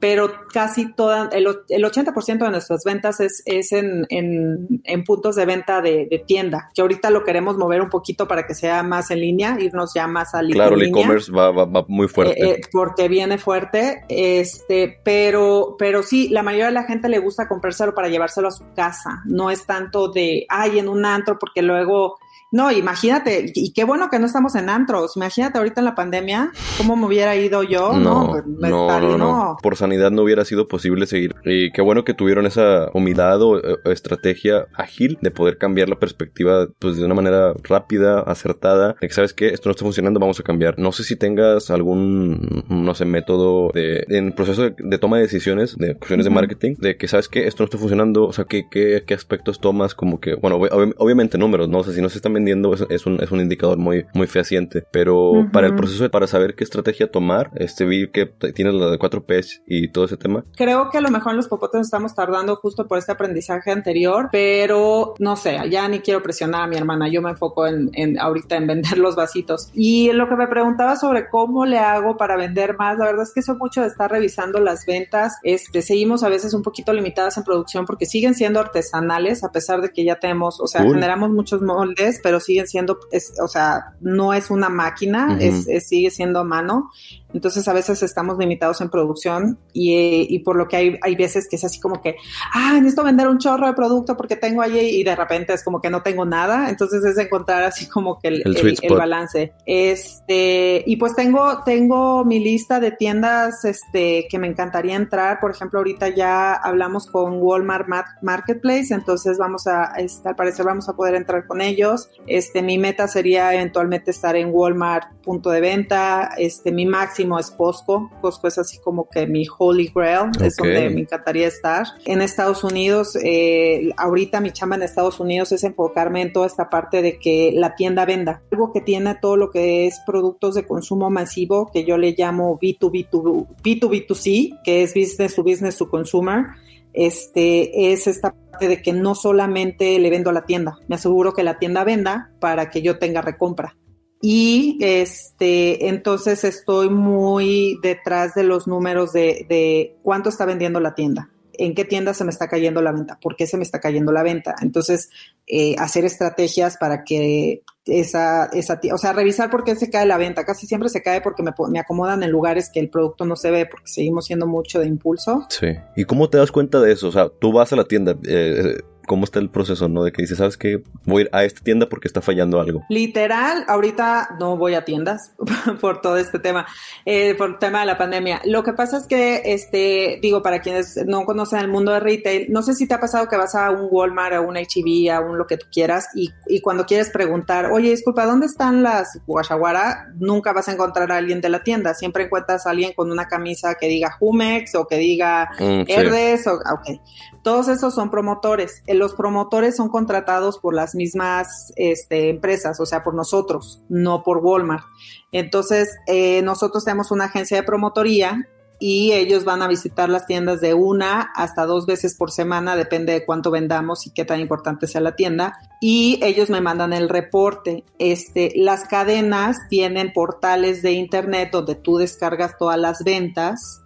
[0.00, 5.34] pero casi toda, el, el 80% de nuestras ventas es, es en, en, en, puntos
[5.36, 8.82] de venta de, de, tienda, que ahorita lo queremos mover un poquito para que sea
[8.82, 12.40] más en línea, irnos ya más al Claro, el e-commerce va, va, va, muy fuerte.
[12.40, 17.18] Eh, eh, porque viene fuerte, este, pero, pero sí, la mayoría de la gente le
[17.18, 21.38] gusta comprárselo para llevárselo a su casa, no es tanto de, ay, en un antro,
[21.38, 22.18] porque luego
[22.50, 25.16] no, imagínate, y qué bueno que no estamos en antros.
[25.16, 27.92] Imagínate ahorita en la pandemia, cómo me hubiera ido yo.
[27.92, 31.34] No, no, pues, no, no, Por sanidad no hubiera sido posible seguir.
[31.44, 36.68] Y qué bueno que tuvieron esa humildad o, estrategia ágil de poder cambiar la perspectiva,
[36.78, 40.40] pues de una manera rápida, acertada, de que sabes que esto no está funcionando, vamos
[40.40, 40.78] a cambiar.
[40.78, 45.76] No sé si tengas algún, no sé, método de, en proceso de, toma de decisiones,
[45.76, 48.68] de cuestiones de marketing, de que sabes que esto no está funcionando, o sea, qué,
[48.70, 51.78] qué, qué aspectos tomas, como que, bueno, obviamente números, ¿no?
[51.80, 54.84] O sea, si no se están vendiendo es, un, es un indicador muy, muy fehaciente.
[54.90, 58.98] Pero para el proceso, para saber qué estrategia tomar, este vi que tienes la de
[58.98, 60.44] 4Ps y todo ese tema.
[60.56, 64.28] Creo que a lo mejor en los popotes estamos tardando justo por este aprendizaje anterior,
[64.32, 68.18] pero no sé, ya ni quiero presionar a mi hermana, yo me enfoco en, en
[68.18, 69.70] ahorita en vender los vasitos.
[69.74, 73.32] Y lo que me preguntaba sobre cómo le hago para vender más, la verdad es
[73.32, 77.36] que eso mucho de estar revisando las ventas, este, seguimos a veces un poquito limitadas
[77.36, 81.30] en producción porque siguen siendo artesanales, a pesar de que ya tenemos, o sea, generamos
[81.30, 82.98] muchos moldes, pero siguen siendo,
[83.42, 86.90] o sea, no es una máquina, es, sigue siendo a mano.
[87.34, 91.46] Entonces a veces estamos limitados en producción y, y, por lo que hay, hay veces
[91.48, 92.16] que es así como que,
[92.54, 95.80] ah, necesito vender un chorro de producto porque tengo allí y de repente es como
[95.80, 96.70] que no tengo nada.
[96.70, 98.42] Entonces es encontrar así como que el,
[98.82, 99.52] el, balance.
[99.66, 105.38] Este, y pues tengo, tengo mi lista de tiendas este, que me encantaría entrar.
[105.40, 107.86] Por ejemplo, ahorita ya hablamos con Walmart
[108.22, 112.08] Marketplace, entonces vamos a, este, al parecer vamos a poder entrar con ellos.
[112.26, 116.30] Este, mi meta sería eventualmente estar en Walmart punto de venta.
[116.38, 118.10] Este, mi máximo es Costco.
[118.20, 121.86] Costco es así como que mi holy grail, es donde me encantaría estar.
[122.04, 126.70] En Estados Unidos, eh, ahorita mi chamba en Estados Unidos es enfocarme en toda esta
[126.70, 128.42] parte de que la tienda venda.
[128.52, 132.58] Algo que tiene todo lo que es productos de consumo masivo, que yo le llamo
[132.60, 136.46] B2B2, B2B2C, que es business to business to consumer
[136.92, 141.32] este, es esta parte de que no solamente le vendo a la tienda, me aseguro
[141.32, 143.76] que la tienda venda para que yo tenga recompra
[144.20, 150.94] y este entonces estoy muy detrás de los números de, de, cuánto está vendiendo la
[150.94, 153.80] tienda, en qué tienda se me está cayendo la venta, por qué se me está
[153.80, 154.54] cayendo la venta.
[154.62, 155.10] Entonces,
[155.46, 160.18] eh, hacer estrategias para que esa, esa, o sea, revisar por qué se cae la
[160.18, 160.44] venta.
[160.44, 163.66] Casi siempre se cae porque me, acomodan en lugares que el producto no se ve
[163.66, 165.46] porque seguimos siendo mucho de impulso.
[165.48, 165.68] Sí.
[165.96, 167.08] ¿Y cómo te das cuenta de eso?
[167.08, 170.04] O sea, tú vas a la tienda, eh, cómo está el proceso, ¿no?
[170.04, 170.84] De que dices, ¿sabes qué?
[171.04, 172.84] Voy a ir a esta tienda porque está fallando algo.
[172.88, 175.32] Literal, ahorita no voy a tiendas
[175.80, 176.66] por todo este tema,
[177.04, 178.40] eh, por el tema de la pandemia.
[178.44, 182.52] Lo que pasa es que, este, digo, para quienes no conocen el mundo de retail,
[182.52, 185.20] no sé si te ha pasado que vas a un Walmart, a un HB, a
[185.20, 189.18] un lo que tú quieras, y, y cuando quieres preguntar, oye, disculpa, ¿dónde están las
[189.26, 190.12] guachaguara?
[190.18, 191.94] Nunca vas a encontrar a alguien de la tienda.
[191.94, 196.46] Siempre encuentras a alguien con una camisa que diga Jumex o que diga mm, Herdes,
[196.46, 197.00] o, ok.
[197.42, 198.82] Todos esos son promotores.
[198.98, 204.38] Los promotores son contratados por las mismas este, empresas, o sea, por nosotros, no por
[204.38, 204.84] Walmart.
[205.32, 208.48] Entonces, eh, nosotros tenemos una agencia de promotoría
[208.80, 213.12] y ellos van a visitar las tiendas de una hasta dos veces por semana, depende
[213.12, 215.58] de cuánto vendamos y qué tan importante sea la tienda.
[215.80, 217.84] Y ellos me mandan el reporte.
[217.98, 223.82] Este, las cadenas tienen portales de internet donde tú descargas todas las ventas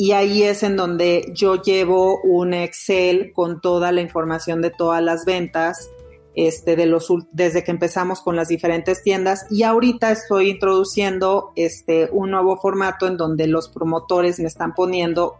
[0.00, 5.02] y ahí es en donde yo llevo un Excel con toda la información de todas
[5.02, 5.90] las ventas
[6.34, 12.08] este, de los, desde que empezamos con las diferentes tiendas y ahorita estoy introduciendo este,
[12.12, 15.34] un nuevo formato en donde los promotores me están poniendo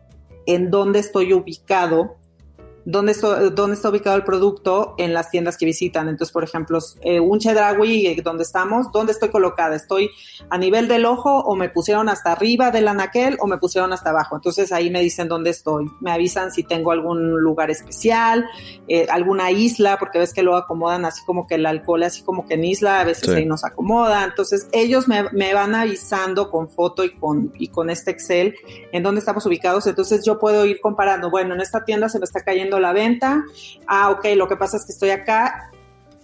[0.45, 2.17] en dónde estoy ubicado
[2.91, 6.09] dónde está, dónde está ubicado el producto en las tiendas que visitan.
[6.09, 9.77] Entonces, por ejemplo, eh, un Chedraui, eh, donde estamos, ¿dónde estoy colocada?
[9.77, 10.11] ¿Estoy
[10.49, 14.11] a nivel del ojo o me pusieron hasta arriba del anaquel o me pusieron hasta
[14.11, 14.37] abajo?
[14.37, 15.87] Entonces ahí me dicen dónde estoy.
[16.01, 18.47] Me avisan si tengo algún lugar especial,
[18.89, 22.47] eh, alguna isla, porque ves que lo acomodan así como que el alcohol, así como
[22.47, 24.25] que en isla, a veces ahí nos acomoda.
[24.25, 28.55] Entonces ellos me, me, van avisando con foto y con, y con este Excel
[28.93, 29.87] en dónde estamos ubicados.
[29.87, 33.45] Entonces yo puedo ir comparando, bueno, en esta tienda se me está cayendo la venta.
[33.87, 35.71] Ah, ok, lo que pasa es que estoy acá.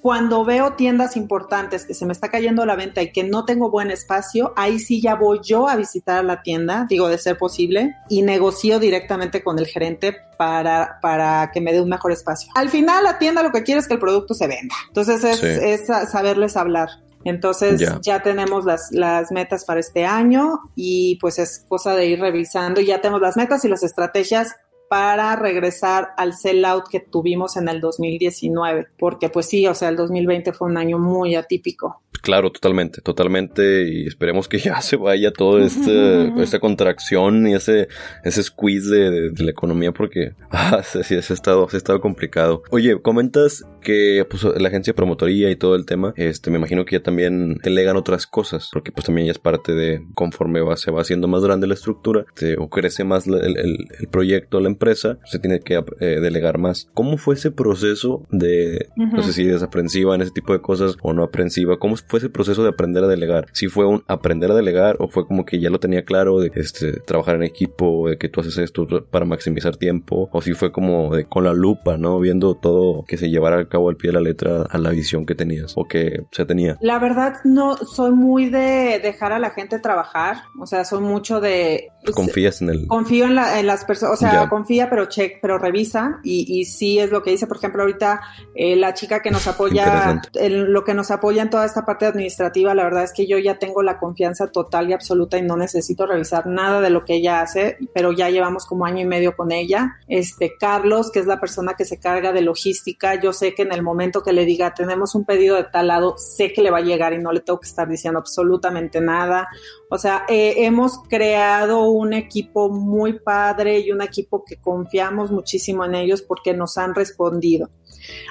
[0.06, 3.72] Cuando veo tiendas importantes que se me está cayendo la venta y que no tengo
[3.72, 7.96] buen espacio, ahí sí ya voy yo a visitar la tienda, digo de ser posible,
[8.08, 12.52] y negocio directamente con el gerente para, para que me dé un mejor espacio.
[12.54, 14.76] Al final la tienda lo que quiere es que el producto se venda.
[14.86, 16.88] Entonces es, saberles hablar.
[17.24, 22.20] Entonces ya tenemos las, las, metas para este año y pues es cosa de ir
[22.20, 22.80] revisando.
[22.80, 24.54] Ya tenemos las metas y las estrategias
[24.88, 29.96] para regresar al sellout que tuvimos en el 2019, porque pues sí, o sea, el
[29.96, 32.02] 2020 fue un año muy atípico.
[32.26, 33.88] Claro, totalmente, totalmente.
[33.88, 37.86] Y esperemos que ya se vaya toda este, esta contracción y ese,
[38.24, 42.62] ese squeeze de, la economía porque ah, sí, se, ha estado, se ha estado complicado.
[42.70, 46.84] Oye, comentas que pues, la agencia de promotoría y todo el tema, este, me imagino
[46.84, 50.76] que ya también delegan otras cosas, porque pues también ya es parte de conforme va,
[50.76, 52.26] se va haciendo más grande la estructura,
[52.58, 54.75] o crece más el, el, el proyecto, la empresa,
[55.24, 56.88] se tiene que eh, delegar más.
[56.94, 61.12] ¿Cómo fue ese proceso de, no sé si desaprensiva en ese tipo de cosas o
[61.12, 61.78] no aprensiva?
[61.78, 63.46] ¿Cómo fue ese proceso de aprender a delegar?
[63.52, 66.50] ¿Si fue un aprender a delegar o fue como que ya lo tenía claro de
[66.54, 70.28] este, trabajar en equipo, de que tú haces esto para maximizar tiempo?
[70.32, 72.18] ¿O si fue como de con la lupa, ¿no?
[72.20, 75.26] Viendo todo que se llevara a cabo al pie de la letra a la visión
[75.26, 76.76] que tenías o que se tenía.
[76.80, 80.38] La verdad, no, soy muy de dejar a la gente trabajar.
[80.60, 81.88] O sea, soy mucho de...
[82.06, 82.86] Pues, Confías en el...
[82.86, 86.20] Confío en, las personas, o sea, confía, pero check, pero revisa.
[86.22, 88.20] Y, y sí es lo que dice, por ejemplo, ahorita
[88.54, 92.74] eh, la chica que nos apoya, lo que nos apoya en toda esta parte administrativa,
[92.74, 96.06] la verdad es que yo ya tengo la confianza total y absoluta y no necesito
[96.06, 99.50] revisar nada de lo que ella hace, pero ya llevamos como año y medio con
[99.50, 99.96] ella.
[100.06, 103.72] Este, Carlos, que es la persona que se carga de logística, yo sé que en
[103.72, 106.78] el momento que le diga, tenemos un pedido de tal lado, sé que le va
[106.78, 109.48] a llegar y no le tengo que estar diciendo absolutamente nada.
[109.90, 115.84] O sea, eh, hemos creado un equipo muy padre y un equipo que confiamos muchísimo
[115.84, 117.68] en ellos porque nos han respondido.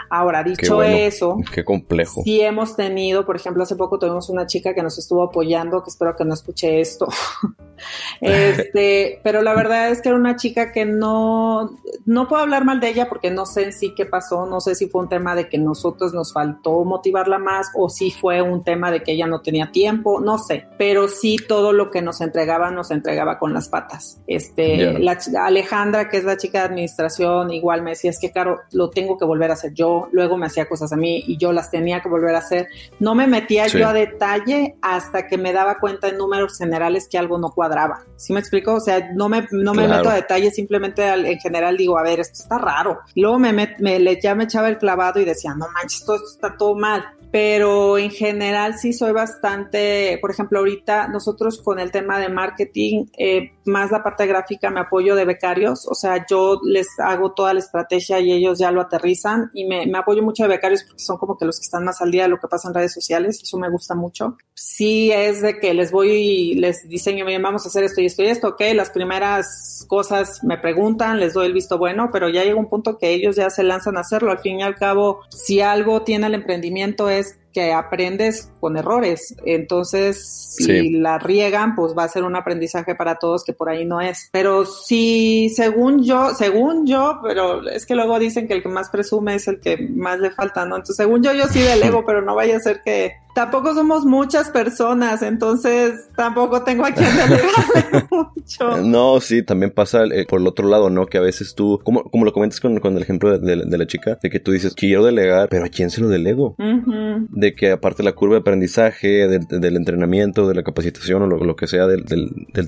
[0.10, 2.22] Ahora, dicho eso, qué complejo.
[2.24, 5.90] Sí hemos tenido, por ejemplo, hace poco tuvimos una chica que nos estuvo apoyando, que
[5.90, 7.08] espero que no escuche esto.
[8.22, 12.80] este, pero la verdad es que era una chica que no, no puedo hablar mal
[12.80, 15.36] de ella porque no sé en sí qué pasó, no sé si fue un tema
[15.36, 19.28] de que nosotros nos faltó motivarla más o si fue un tema de que ella
[19.28, 23.54] no tenía tiempo, no sé, pero sí todo lo que nos entregaba nos entregaba con
[23.54, 24.22] las patas.
[24.28, 28.62] Este, la, Alejandra, que es la chica de administración, igual me decía, es que claro,
[28.72, 31.52] lo tengo que volver a hacer yo, luego me hacía cosas a mí y yo
[31.52, 32.68] las tenía que volver a hacer.
[33.00, 37.18] No me metía yo a detalle hasta que me daba cuenta en números generales que
[37.18, 38.04] algo no cuadraba.
[38.16, 38.74] ¿Sí me explico?
[38.76, 42.20] O sea, no me, no me meto a detalle, simplemente en general digo, a ver,
[42.20, 43.00] esto está raro.
[43.14, 46.56] Y luego me, me, ya me echaba el clavado y decía, no manches, esto está
[46.58, 52.18] todo mal pero en general sí soy bastante, por ejemplo, ahorita nosotros con el tema
[52.18, 56.88] de marketing, eh, más la parte gráfica me apoyo de becarios, o sea, yo les
[57.00, 60.84] hago toda la estrategia y ellos ya lo aterrizan y me, apoyo mucho de becarios
[60.84, 62.74] porque son como que los que están más al día de lo que pasa en
[62.74, 64.38] redes sociales, eso me gusta mucho.
[64.54, 68.06] Sí es de que les voy y les diseño, bien, vamos a hacer esto y
[68.06, 72.30] esto y esto, ok, las primeras cosas me preguntan, les doy el visto bueno, pero
[72.30, 74.76] ya llega un punto que ellos ya se lanzan a hacerlo, al fin y al
[74.76, 79.34] cabo, si algo tiene el emprendimiento es que aprendes con errores.
[79.46, 83.86] Entonces, si la riegan, pues va a ser un aprendizaje para todos que por ahí
[83.86, 84.28] no es.
[84.34, 88.90] Pero sí, según yo, según yo, pero es que luego dicen que el que más
[88.90, 90.76] presume es el que más le falta, ¿no?
[90.76, 94.50] Entonces, según yo, yo sí delego, pero no vaya a ser que tampoco somos muchas
[94.50, 98.78] personas, entonces tampoco tengo a quien delegarle mucho.
[98.78, 101.06] No, sí, también pasa eh, por el otro lado, ¿no?
[101.06, 104.18] Que a veces tú, como, como lo comentas con, con el ejemplo de, la chica,
[104.24, 106.56] de que tú dices, quiero delegar, pero ¿a quién se lo delego?
[106.58, 111.68] De que aparte la curva de aprendizaje, del, entrenamiento, de la capacitación o lo, que
[111.68, 112.06] sea del,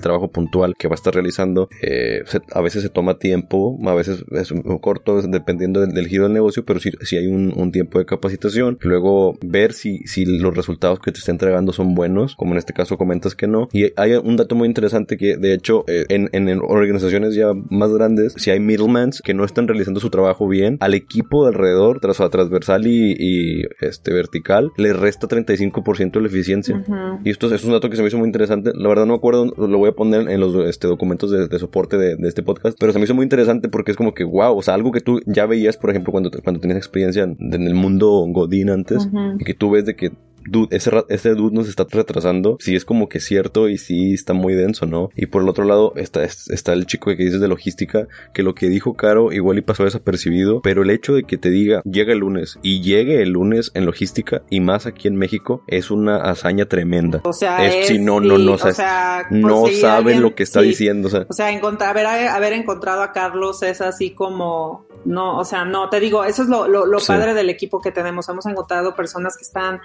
[0.00, 4.24] trabajo puntual que va a estar realizando, eh, a veces se toma tiempo, a veces
[4.30, 8.06] es corto, dependiendo del, giro del negocio, pero si sí hay un, un, tiempo de
[8.06, 8.78] capacitación.
[8.80, 12.72] Luego ver si, si los resultados que te está entregando son buenos, como en este
[12.72, 13.68] caso comentas que no.
[13.72, 17.92] Y hay un dato muy interesante que de hecho eh, en, en, organizaciones ya más
[17.92, 22.00] grandes, si hay middlemans que no están realizando su trabajo bien, al equipo de alrededor,
[22.00, 26.82] tras, transversal y, y, este vertical, le resta 35% de la eficiencia.
[27.24, 28.72] Y esto es un dato que se me hizo muy interesante.
[28.74, 31.96] La verdad no me acuerdo, lo voy a poner en los este, documentos de, soporte
[31.96, 34.56] de, de, este podcast, pero se me hizo muy interesante porque es como que, wow,
[34.56, 37.74] o sea, algo que tú ya veías, por ejemplo, cuando, cuando tenías experiencia en el
[37.74, 40.12] mundo Godín antes, y que tú ves de que
[40.50, 42.56] dude, ese, ese dude nos está retrasando.
[42.60, 45.10] Sí es como que cierto y sí está muy denso, ¿no?
[45.16, 48.54] Y por el otro lado está, está el chico que dices de logística, que lo
[48.54, 52.12] que dijo Caro igual y pasó desapercibido, pero el hecho de que te diga llega
[52.12, 56.18] el lunes y llegue el lunes en logística y más aquí en México es una
[56.18, 57.20] hazaña tremenda.
[57.24, 61.08] O sea, es, si no, no, no, o sea, no saben lo que está diciendo.
[61.08, 65.44] O sea, o sea encontrar, haber, haber encontrado a Carlos es así como no, o
[65.44, 68.28] sea, no, te digo, eso es lo, lo, padre del equipo que tenemos.
[68.28, 69.80] Hemos encontrado personas que están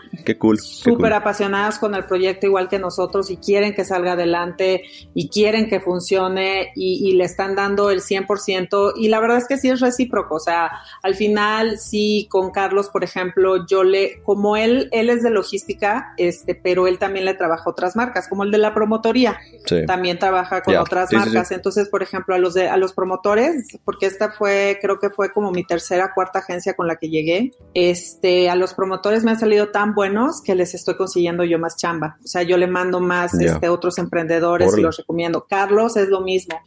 [0.57, 5.29] cool, súper apasionadas con el proyecto igual que nosotros y quieren que salga adelante y
[5.29, 9.57] quieren que funcione y, y le están dando el 100% y la verdad es que
[9.57, 14.57] sí es recíproco, o sea, al final sí con Carlos, por ejemplo, yo le, como
[14.57, 18.51] él, él es de logística, este, pero él también le trabaja otras marcas, como el
[18.51, 19.39] de la promotoría,
[19.87, 24.05] también trabaja con otras marcas, entonces, por ejemplo, a los de, a los promotores, porque
[24.05, 27.51] esta fue, creo que fue como mi tercera, cuarta agencia con la que llegué.
[27.73, 31.75] Este, a los promotores me han salido tan buenos que les estoy consiguiendo yo más
[31.77, 32.17] chamba.
[32.23, 35.45] O sea, yo le mando más este, otros emprendedores y los recomiendo.
[35.49, 36.59] Carlos es lo mismo.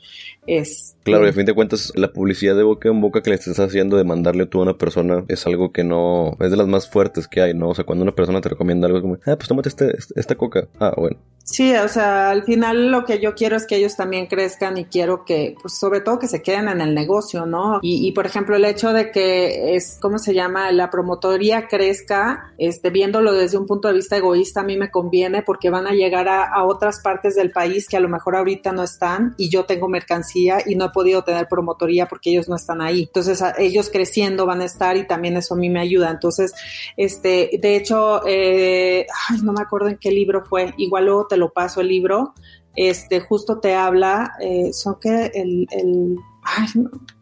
[0.47, 3.37] Es, claro, y a fin de cuentas, la publicidad de boca en boca que le
[3.37, 6.69] estás haciendo de mandarle tú a una persona es algo que no es de las
[6.69, 7.71] más fuertes que hay, ¿no?
[7.71, 10.69] O sea, cuando una persona te recomienda algo, como, ah, pues tómate este, esta coca.
[10.79, 11.19] Ah, bueno.
[11.49, 14.87] Sí, o sea, al final lo que yo quiero es que ellos también crezcan y
[14.87, 17.79] quiero que, pues sobre todo que se queden en el negocio, ¿no?
[17.83, 20.73] Y, por ejemplo, el hecho de que es, ¿cómo se llama?
[20.73, 25.43] La promotoría crezca, este, viéndolo desde un punto de vista egoísta, a mí me conviene
[25.43, 28.73] porque van a llegar a, a otras partes del país que a lo mejor ahorita
[28.73, 32.57] no están y yo tengo mercancía y no he podido tener promotoría porque ellos no
[32.57, 33.05] están ahí.
[33.05, 36.11] Entonces, ellos creciendo van a estar y también eso a mí me ayuda.
[36.11, 36.53] Entonces,
[36.97, 41.36] este, de hecho, eh, ay, no me acuerdo en qué libro fue, igual luego te
[41.37, 42.35] lo paso el libro,
[42.75, 46.67] este, justo te habla, eh, son que el, el ay,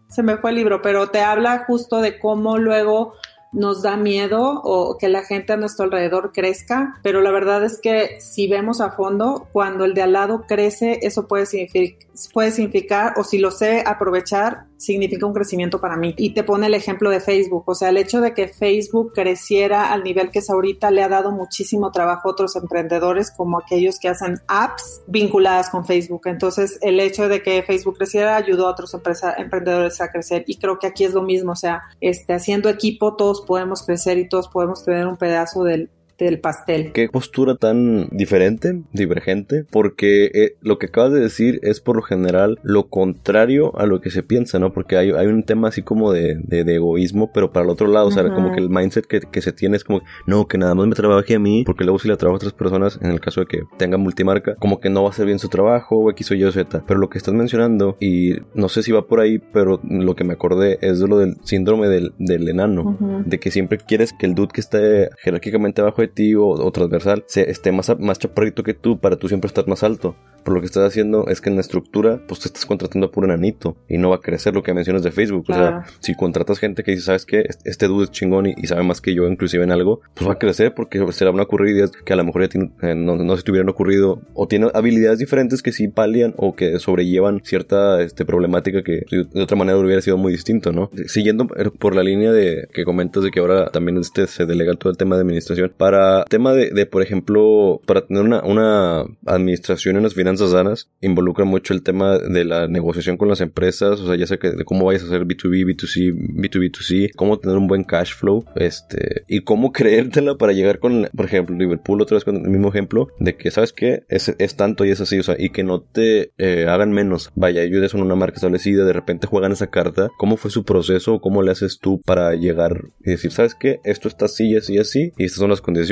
[0.08, 3.14] se me fue el libro, pero te habla justo de cómo luego
[3.54, 7.80] nos da miedo o que la gente a nuestro alrededor crezca, pero la verdad es
[7.80, 12.50] que si vemos a fondo, cuando el de al lado crece, eso puede significar, puede
[12.50, 16.14] significar o si lo sé aprovechar, significa un crecimiento para mí.
[16.16, 19.92] Y te pone el ejemplo de Facebook, o sea, el hecho de que Facebook creciera
[19.92, 23.98] al nivel que es ahorita le ha dado muchísimo trabajo a otros emprendedores como aquellos
[23.98, 26.22] que hacen apps vinculadas con Facebook.
[26.26, 28.94] Entonces, el hecho de que Facebook creciera ayudó a otros
[29.36, 33.16] emprendedores a crecer y creo que aquí es lo mismo, o sea, este, haciendo equipo
[33.16, 36.92] todos podemos crecer y todos podemos tener un pedazo del, del pastel.
[36.92, 42.02] Qué postura tan diferente, divergente, porque eh, lo que acabas de decir es por lo
[42.02, 44.72] general lo contrario a lo que se piensa, ¿no?
[44.72, 48.08] Porque hay, hay un tema así como de, de, egoísmo, pero para el otro lado,
[48.08, 50.74] o sea, como que el mindset que, que, se tiene es como, no, que nada
[50.74, 53.20] más me trabaje a mí, porque luego si le trabajo a otras personas, en el
[53.20, 56.10] caso de que tenga multimarca, como que no va a hacer bien su trabajo, o
[56.10, 56.84] X o Y o Z.
[56.86, 60.24] Pero lo que estás mencionando, y no sé si va por ahí, pero lo que
[60.24, 64.26] me acordé es de lo del síndrome del, del enano, de que siempre quieres que
[64.26, 66.03] el dude que esté jerárquicamente abajo
[66.36, 70.16] o, transversal se, esté más, más chaparrito que tú para tú siempre estar más alto.
[70.44, 73.10] Por lo que estás haciendo es que en la estructura, pues te estás contratando a
[73.10, 75.46] puro enanito y no va a crecer lo que mencionas de Facebook.
[75.48, 77.46] O sea, si contratas gente que dice, ¿sabes qué?
[77.64, 80.38] Este dude es chingón y, sabe más que yo, inclusive en algo, pues va a
[80.38, 83.36] crecer porque se le van a ocurrir ideas que a lo mejor ya eh, no,
[83.36, 88.02] se te hubieran ocurrido o tiene habilidades diferentes que sí palian o que sobrellevan cierta
[88.02, 90.90] este, problemática que de otra manera hubiera sido muy distinto, ¿no?
[91.06, 94.90] Siguiendo por la línea de que comentas de que ahora también este se delega todo
[94.90, 95.93] el tema de administración para
[96.28, 101.44] tema de, de por ejemplo, para tener una, una administración en las finanzas sanas involucra
[101.44, 104.64] mucho el tema de la negociación con las empresas, o sea, ya sea que de
[104.64, 109.40] cómo vayas a hacer B2B, B2C, B2B2C, cómo tener un buen cash flow, este, y
[109.40, 113.36] cómo creértela para llegar con, por ejemplo, Liverpool otra vez con el mismo ejemplo, de
[113.36, 114.04] que, ¿sabes qué?
[114.08, 117.30] Es, es tanto y es así, o sea, y que no te eh, hagan menos.
[117.34, 120.64] Vaya, ellos ya son una marca establecida, de repente juegan esa carta, ¿cómo fue su
[120.64, 121.20] proceso?
[121.20, 123.80] ¿Cómo le haces tú para llegar y decir, ¿sabes qué?
[123.84, 125.83] Esto está así, así, así, y estas son las condiciones,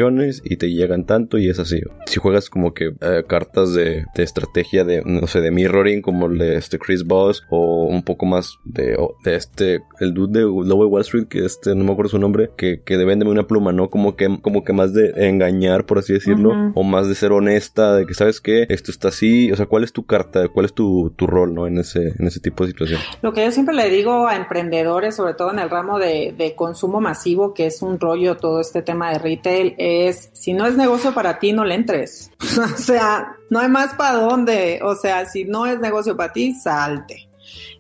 [0.44, 1.80] y te llegan tanto y es así.
[2.06, 6.26] Si juegas como que eh, cartas de, de estrategia de, no sé, de mirroring como
[6.26, 10.44] el de este Chris Boss o un poco más de, de este, el dude de
[10.44, 13.72] Lowe Wall Street, que este, no me acuerdo su nombre, que, que de una pluma,
[13.72, 13.90] ¿no?
[13.90, 17.96] Como que, como que más de engañar, por así decirlo, o más de ser honesta,
[17.96, 20.48] de que sabes que esto está así, o sea, ¿cuál es tu carta?
[20.48, 21.66] ¿Cuál es tu, tu rol, ¿no?
[21.66, 23.00] En ese, en ese tipo de situación.
[23.20, 26.54] Lo que yo siempre le digo a emprendedores, sobre todo en el ramo de, de
[26.54, 30.76] consumo masivo, que es un rollo todo este tema de retail, es si no es
[30.76, 32.30] negocio para ti, no le entres.
[32.74, 34.80] o sea, no hay más para dónde.
[34.82, 37.28] O sea, si no es negocio para ti, salte.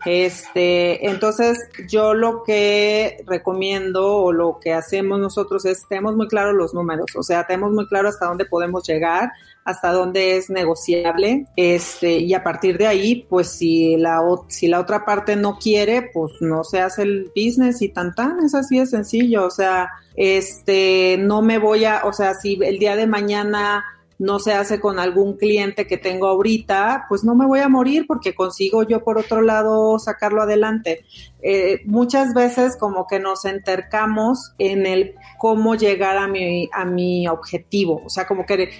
[0.04, 6.54] Este, entonces yo lo que recomiendo o lo que hacemos nosotros es tenemos muy claros
[6.54, 9.30] los números, o sea, tenemos muy claro hasta dónde podemos llegar,
[9.64, 14.80] hasta dónde es negociable, este, y a partir de ahí, pues si la, si la
[14.80, 18.78] otra parte no quiere, pues no se hace el business y tan tan, es así
[18.78, 23.06] de sencillo, o sea, este, no me voy a, o sea, si el día de
[23.06, 23.84] mañana
[24.22, 28.06] no se hace con algún cliente que tengo ahorita, pues no me voy a morir
[28.06, 31.04] porque consigo yo por otro lado sacarlo adelante.
[31.42, 37.26] Eh, muchas veces como que nos entercamos en el cómo llegar a mi, a mi
[37.26, 38.70] objetivo, o sea, como que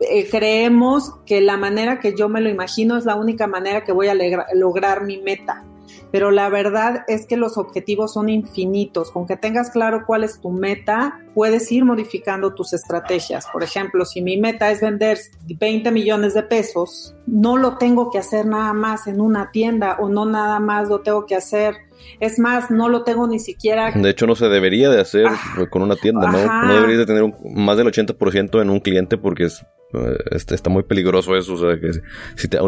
[0.00, 3.92] eh, creemos que la manera que yo me lo imagino es la única manera que
[3.92, 4.14] voy a
[4.54, 5.64] lograr mi meta
[6.10, 9.10] pero la verdad es que los objetivos son infinitos.
[9.10, 13.46] Con que tengas claro cuál es tu meta, puedes ir modificando tus estrategias.
[13.52, 18.18] Por ejemplo, si mi meta es vender 20 millones de pesos, no lo tengo que
[18.18, 21.74] hacer nada más en una tienda o no nada más lo tengo que hacer
[22.20, 23.90] es más, no lo tengo ni siquiera.
[23.92, 26.66] De hecho, no se debería de hacer ah, con una tienda, ¿no?
[26.66, 30.70] No deberías de tener más del 80% en un cliente porque es, eh, este, está
[30.70, 31.54] muy peligroso eso.
[31.54, 31.90] O sea, que
[32.36, 32.58] si te,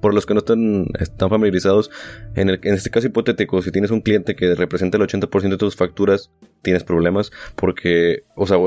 [0.00, 1.90] por los que no están, están familiarizados,
[2.34, 5.56] en, el, en este caso hipotético, si tienes un cliente que representa el 80% de
[5.56, 6.30] tus facturas,
[6.62, 8.58] tienes problemas porque, o sea,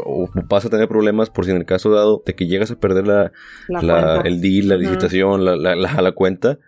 [0.50, 3.08] vas a tener problemas por si en el caso dado de que llegas a perder
[3.08, 3.32] la,
[4.24, 6.60] el deal, la licitación, la, la, la cuenta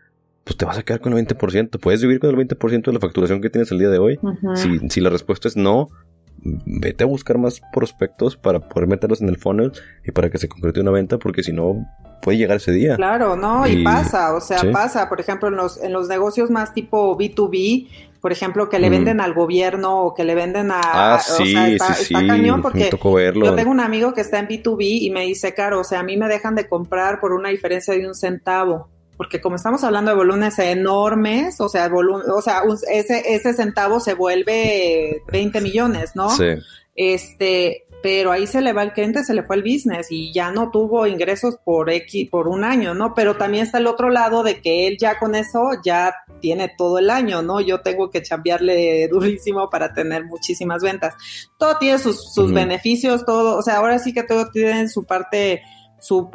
[0.46, 1.80] pues te vas a quedar con el 20%.
[1.80, 4.20] Puedes vivir con el 20% de la facturación que tienes el día de hoy.
[4.54, 5.90] si, si, la respuesta es no,
[6.38, 9.72] vete a buscar más prospectos para poder meterlos en el funnel
[10.06, 11.88] y para que se concrete una venta, porque si no,
[12.22, 12.96] puede llegar ese día.
[12.96, 16.76] Claro, no, y, pasa, o sea, pasa, por ejemplo, en los, en los negocios más
[16.76, 17.88] tipo B2B,
[18.22, 20.82] por ejemplo, que le venden al gobierno o que le venden a...
[21.16, 23.46] Ah, sí, está, sí, está cañón porque verlo.
[23.46, 26.04] yo tengo un amigo que está en B2B y me dice, caro, o sea, a
[26.04, 30.12] mí me dejan de comprar por una diferencia de un centavo porque como estamos hablando
[30.12, 36.30] de volúmenes enormes, o sea, o sea, ese, ese centavo se vuelve 20 millones, ¿no?
[36.30, 36.56] Sí.
[36.96, 40.52] Este, pero ahí se le va el cliente, se le fue el business y ya
[40.52, 43.16] no tuvo ingresos por X, por un año, ¿no?
[43.16, 47.00] Pero también está el otro lado de que él ya con eso ya tiene todo
[47.00, 47.62] el año, ¿no?
[47.62, 51.16] Yo tengo que chambearle durísimo para tener muchísimas ventas.
[51.58, 55.64] Todo tiene sus, sus beneficios, todo, o sea, ahora sí que todo tiene su parte,
[56.00, 56.30] su,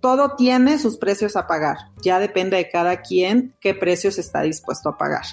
[0.00, 1.76] todo tiene sus precios a pagar.
[2.02, 5.24] Ya depende de cada quien qué precios está dispuesto a pagar.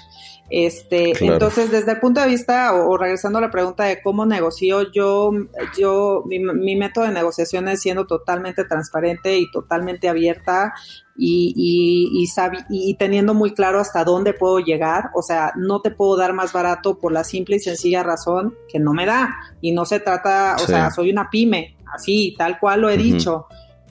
[0.48, 4.92] Este, entonces, desde el punto de vista, o, regresando a la pregunta de cómo negocio,
[4.92, 5.32] yo,
[5.76, 10.72] yo, mi, método de negociación es siendo totalmente transparente y totalmente abierta
[11.16, 15.10] y, y, y, y, teniendo muy claro hasta dónde puedo llegar.
[15.14, 18.78] O sea, no te puedo dar más barato por la simple y sencilla razón que
[18.78, 19.34] no me da.
[19.60, 23.46] Y no se trata, o sea, soy una pyme, así, tal cual lo he dicho.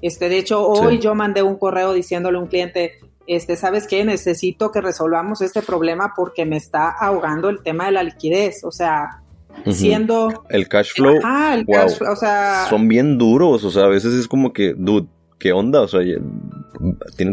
[0.06, 4.06] Este, de hecho, hoy yo mandé un correo diciéndole a un cliente, este, ¿sabes qué?
[4.06, 8.64] Necesito que resolvamos este problema porque me está ahogando el tema de la liquidez.
[8.64, 9.24] O sea,
[9.72, 10.44] siendo...
[10.50, 11.20] El cash flow.
[11.24, 12.68] Ah, el cash flow, o sea...
[12.70, 15.08] Son bien duros, o sea, a veces es como que, dude,
[15.40, 15.82] ¿qué onda?
[15.82, 16.02] O sea,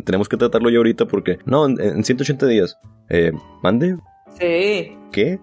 [0.07, 1.41] tenemos que tratarlo ya ahorita porque...
[1.45, 2.79] No, en, 180 días.
[3.11, 3.99] Eh, ¿Mande?
[4.41, 4.97] Sí.
[5.13, 5.39] ¿Qué?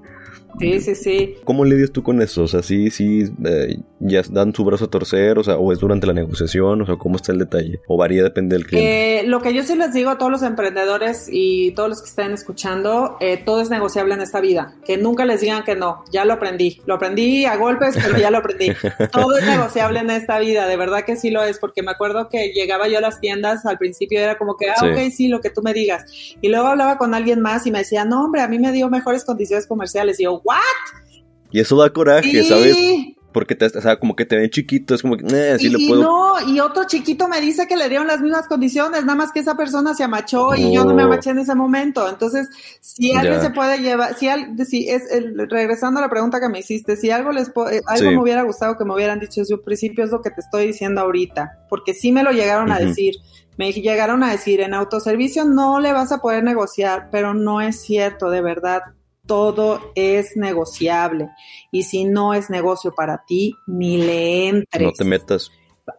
[0.60, 1.36] Sí, sí, sí.
[1.43, 2.43] ¿Cómo lidias tú con eso?
[2.43, 5.80] O sea, sí, sí, eh, ya dan su brazo a torcer, o sea, o es
[5.80, 7.82] durante la negociación, o sea, ¿cómo está el detalle?
[7.88, 9.20] O varía, depende del cliente.
[9.20, 12.10] Eh, lo que yo sí les digo a todos los emprendedores y todos los que
[12.10, 14.76] estén escuchando, eh, todo es negociable en esta vida.
[14.86, 16.03] Que nunca les digan que no.
[16.12, 16.82] Ya lo aprendí.
[16.86, 18.72] Lo aprendí a golpes, pero ya lo aprendí.
[19.12, 22.30] todo es negociable en esta vida, de verdad que sí lo es, porque me acuerdo
[22.30, 25.41] que llegaba yo a las tiendas al principio era como que, ah, ok, sí, lo
[25.41, 26.05] que tú me digas.
[26.41, 28.89] Y luego hablaba con alguien más y me decía, no, hombre, a mí me dio
[28.89, 30.20] mejores condiciones comerciales.
[30.20, 31.00] Y yo, ¿what?
[31.52, 32.76] Y eso da coraje, ¿sabes?
[33.32, 35.70] Porque te, o sea, como que te ven chiquito, es como que, eh, sí y,
[35.70, 36.02] lo puedo.
[36.02, 39.39] no, y otro chiquito me dice que le dieron las mismas condiciones, nada más que
[39.39, 42.10] esa persona se amachó y yo no me amaché en ese momento.
[42.10, 42.50] Entonces,
[42.82, 44.28] si alguien se puede llevar, si,
[44.66, 48.12] si es, el, regresando a la pregunta que me hiciste, si algo les eh, algo
[48.12, 50.66] me hubiera gustado que me hubieran dicho desde un principio es lo que te estoy
[50.66, 53.16] diciendo ahorita, porque sí me lo llegaron a decir.
[53.58, 57.82] Me llegaron a decir, en autoservicio no le vas a poder negociar, pero no es
[57.82, 58.84] cierto, de verdad
[59.30, 61.30] todo es negociable.
[61.72, 64.84] Y si no es negocio para ti, ni le entres.
[64.84, 65.52] No te metas.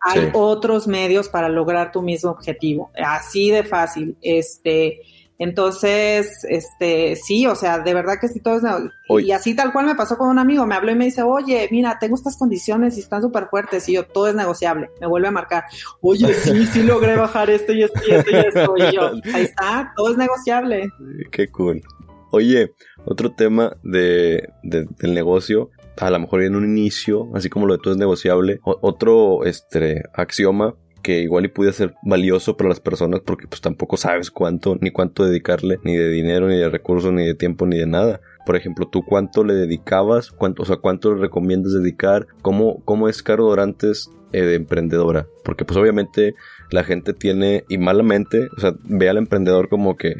[0.03, 2.91] Hay otros medios para lograr tu mismo objetivo.
[2.97, 4.17] Así de fácil.
[4.21, 5.01] Este,
[5.39, 9.87] entonces, este, sí, o sea, de verdad que sí todo es Y así tal cual
[9.87, 12.97] me pasó con un amigo, me habló y me dice, oye, mira, tengo estas condiciones
[12.97, 15.65] y están súper fuertes, y yo, todo es negociable, me vuelve a marcar,
[16.03, 19.45] oye, sí, sí logré bajar esto y esto y esto y esto, y yo, ahí
[19.45, 20.91] está, todo es negociable.
[21.31, 21.83] Qué cool.
[22.31, 22.73] Oye,
[23.05, 27.81] otro tema de, del negocio, a lo mejor en un inicio, así como lo de
[27.83, 33.21] todo es negociable, otro este, axioma que igual y puede ser valioso para las personas
[33.21, 37.27] porque pues tampoco sabes cuánto, ni cuánto dedicarle, ni de dinero, ni de recursos, ni
[37.27, 38.21] de tiempo, ni de nada.
[38.47, 43.09] Por ejemplo, tú cuánto le dedicabas, cuánto, o sea, cuánto le recomiendas dedicar, cómo, cómo
[43.09, 45.27] es Caro Dorantes eh, de emprendedora.
[45.45, 46.35] Porque pues obviamente
[46.71, 50.15] la gente tiene, y malamente, o sea, ve al emprendedor como que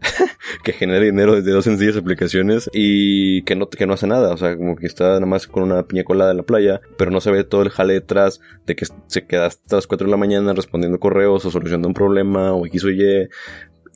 [0.64, 4.32] que genera dinero desde dos sencillas aplicaciones y que no, que no hace nada.
[4.32, 7.10] O sea, como que está nada más con una piña colada en la playa, pero
[7.10, 10.10] no se ve todo el jale detrás de que se queda hasta las 4 de
[10.10, 13.28] la mañana respondiendo correos o solucionando un problema o X o Y.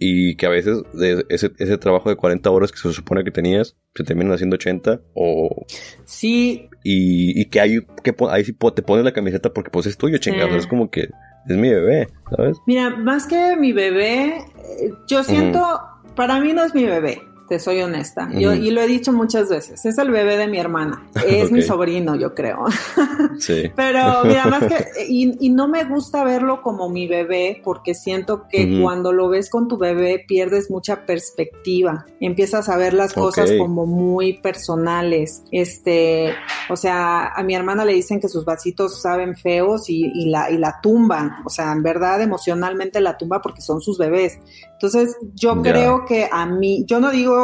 [0.03, 0.83] Y que a veces
[1.29, 5.03] ese, ese trabajo de 40 horas que se supone que tenías se terminan haciendo 80
[5.13, 5.67] o...
[6.07, 6.71] Sí.
[6.83, 10.57] Y, que hay que ahí sí te pones la camiseta porque pues es tuyo, chingado.
[10.57, 11.11] Es como que
[11.49, 12.59] es mi bebé, ¿sabes?
[12.67, 14.45] Mira, más que mi bebé,
[14.81, 15.81] eh, yo siento
[16.15, 18.31] para mí no es mi bebé, te soy honesta.
[18.33, 21.63] Yo, y lo he dicho muchas veces, es el bebé de mi hermana, es mi
[21.63, 22.65] sobrino, yo creo.
[23.41, 23.65] sí.
[23.75, 28.81] Pero mira, más que, y, no me gusta verlo como mi bebé porque siento que
[28.81, 33.85] cuando lo ves con tu bebé pierdes mucha perspectiva, empiezas a ver las cosas como
[33.85, 35.43] muy personales.
[35.51, 36.33] Este,
[36.69, 40.57] o sea, a mi hermana le dicen que sus vasitos saben feos y, la, y
[40.57, 44.39] la tumban, o sea, en verdad emocionalmente la tumba porque son sus bebés.
[44.75, 47.40] Entonces, yo creo que a mí, yo no digo,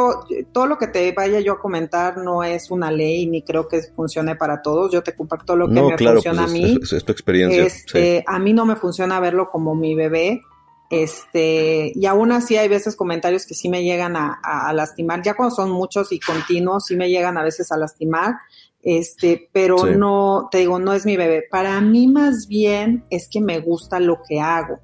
[0.51, 3.81] todo lo que te vaya yo a comentar no es una ley ni creo que
[3.81, 4.91] funcione para todos.
[4.91, 6.79] Yo te comparto lo que me funciona pues a mí.
[6.81, 7.63] Es, tu experiencia.
[7.63, 10.41] Este, a mí no me funciona verlo como mi bebé.
[10.89, 15.21] Este, y aún así hay veces comentarios que sí me llegan a, lastimar.
[15.21, 18.35] Ya cuando son muchos y continuos, sí me llegan a veces a lastimar.
[18.81, 21.43] Este, pero no, te digo, no es mi bebé.
[21.49, 24.79] Para mí más bien es que me gusta lo que hago.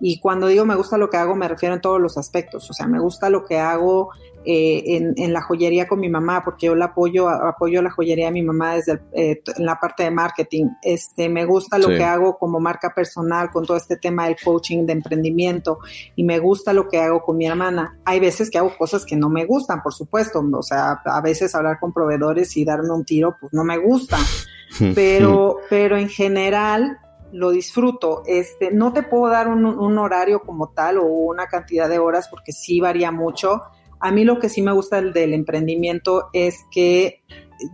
[0.00, 2.70] Y cuando digo me gusta lo que hago, me refiero en todos los aspectos.
[2.70, 4.10] O sea, me gusta lo que hago
[4.44, 8.26] eh, en, en, la joyería con mi mamá, porque yo la apoyo, apoyo la joyería
[8.26, 10.66] de mi mamá desde eh, en la parte de marketing.
[10.82, 14.86] Este, me gusta lo que hago como marca personal con todo este tema del coaching
[14.86, 15.80] de emprendimiento
[16.16, 17.98] y me gusta lo que hago con mi hermana.
[18.04, 20.42] Hay veces que hago cosas que no me gustan, por supuesto.
[20.52, 24.18] O sea, a veces hablar con proveedores y darme un tiro, pues no me gusta.
[24.94, 26.98] Pero, pero en general,
[27.32, 28.22] lo disfruto.
[28.26, 32.52] Este, no te puedo dar un, horario como tal o una cantidad de horas porque
[32.52, 33.62] sí varía mucho.
[34.00, 37.22] A mí lo que sí me gusta del, del emprendimiento es que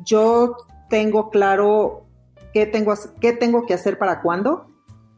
[0.05, 0.57] yo
[0.89, 2.07] tengo claro
[2.53, 4.67] qué tengo, qué tengo que hacer para cuándo.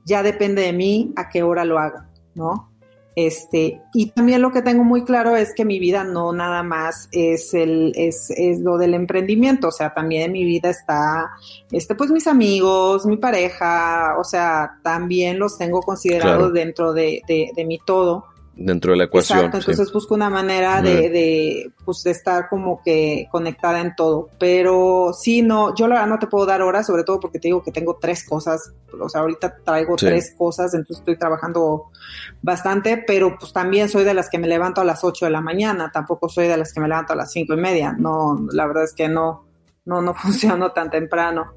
[0.04, 1.98] Ya depende de mí a qué hora lo hago,
[2.34, 2.75] ¿no?
[3.16, 7.08] Este, y también lo que tengo muy claro es que mi vida no nada más
[7.12, 11.30] es el, es, es lo del emprendimiento, o sea, también en mi vida está,
[11.72, 16.50] este, pues mis amigos, mi pareja, o sea, también los tengo considerados claro.
[16.50, 19.38] dentro de, de, de mi todo dentro de la ecuación.
[19.38, 19.94] Exacto, entonces sí.
[19.94, 24.30] busco una manera de, de, pues, de estar como que conectada en todo.
[24.38, 27.48] Pero sí, no, yo la verdad no te puedo dar horas, sobre todo porque te
[27.48, 30.06] digo que tengo tres cosas, o sea, ahorita traigo sí.
[30.06, 31.90] tres cosas, entonces estoy trabajando
[32.42, 35.40] bastante, pero pues también soy de las que me levanto a las 8 de la
[35.40, 38.66] mañana, tampoco soy de las que me levanto a las cinco y media, no, la
[38.66, 39.45] verdad es que no,
[39.86, 41.54] no, no funciono tan temprano.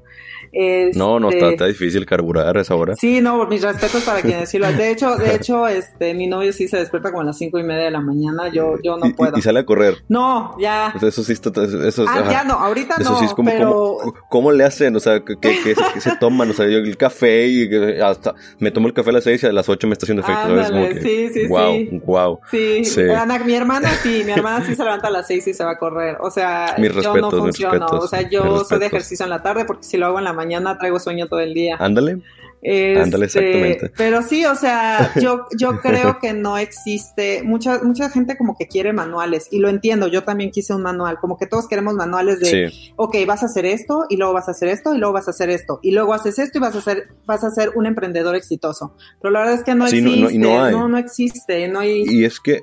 [0.52, 2.96] Este, no, no, está, está, difícil carburar a esa hora.
[2.96, 4.72] Sí, no, mis respetos para quien decirlo.
[4.72, 7.62] De hecho, de hecho, este, mi novio sí se despierta como a las cinco y
[7.62, 8.48] media de la mañana.
[8.48, 9.38] Yo, yo no puedo.
[9.38, 10.02] Y, sale a correr.
[10.08, 10.90] No, ya.
[10.92, 11.50] Pues eso sí está,
[11.86, 12.32] eso, ah, ajá.
[12.32, 13.18] ya no, ahorita eso no.
[13.20, 13.70] Sí es como, pero...
[14.00, 14.96] ¿cómo, ¿cómo, le hacen?
[14.96, 16.50] O sea, ¿qué, qué, qué, se toman?
[16.50, 19.46] O sea, yo el café y hasta me tomo el café a las seis y
[19.46, 20.40] a las ocho me está haciendo efecto.
[20.40, 20.88] Ándale, ¿sabes?
[20.88, 22.02] Como que, sí, sí, wow, sí.
[22.04, 22.40] Wow.
[22.50, 23.02] Sí, sí.
[23.02, 25.72] Ana, mi hermana sí, mi hermana sí se levanta a las seis y se va
[25.72, 26.16] a correr.
[26.20, 27.72] O sea, mis yo respetos, no funciono.
[27.72, 30.24] Respetos, o sea, yo soy de ejercicio en la tarde porque si lo hago en
[30.24, 31.76] la mañana traigo sueño todo el día.
[31.78, 32.20] Ándale.
[32.62, 33.92] Este, Ándale, exactamente.
[33.96, 38.66] Pero sí, o sea, yo, yo creo que no existe, mucha, mucha gente como que
[38.66, 42.38] quiere manuales, y lo entiendo, yo también quise un manual, como que todos queremos manuales
[42.40, 42.92] de, sí.
[42.96, 45.30] ok, vas a hacer esto, y luego vas a hacer esto, y luego vas a
[45.30, 48.34] hacer esto, y luego haces esto, y vas a ser, vas a ser un emprendedor
[48.34, 48.94] exitoso.
[49.22, 50.72] Pero la verdad es que no sí, existe, no, no, hay.
[50.72, 52.04] no, no existe, no hay...
[52.06, 52.60] Y es que,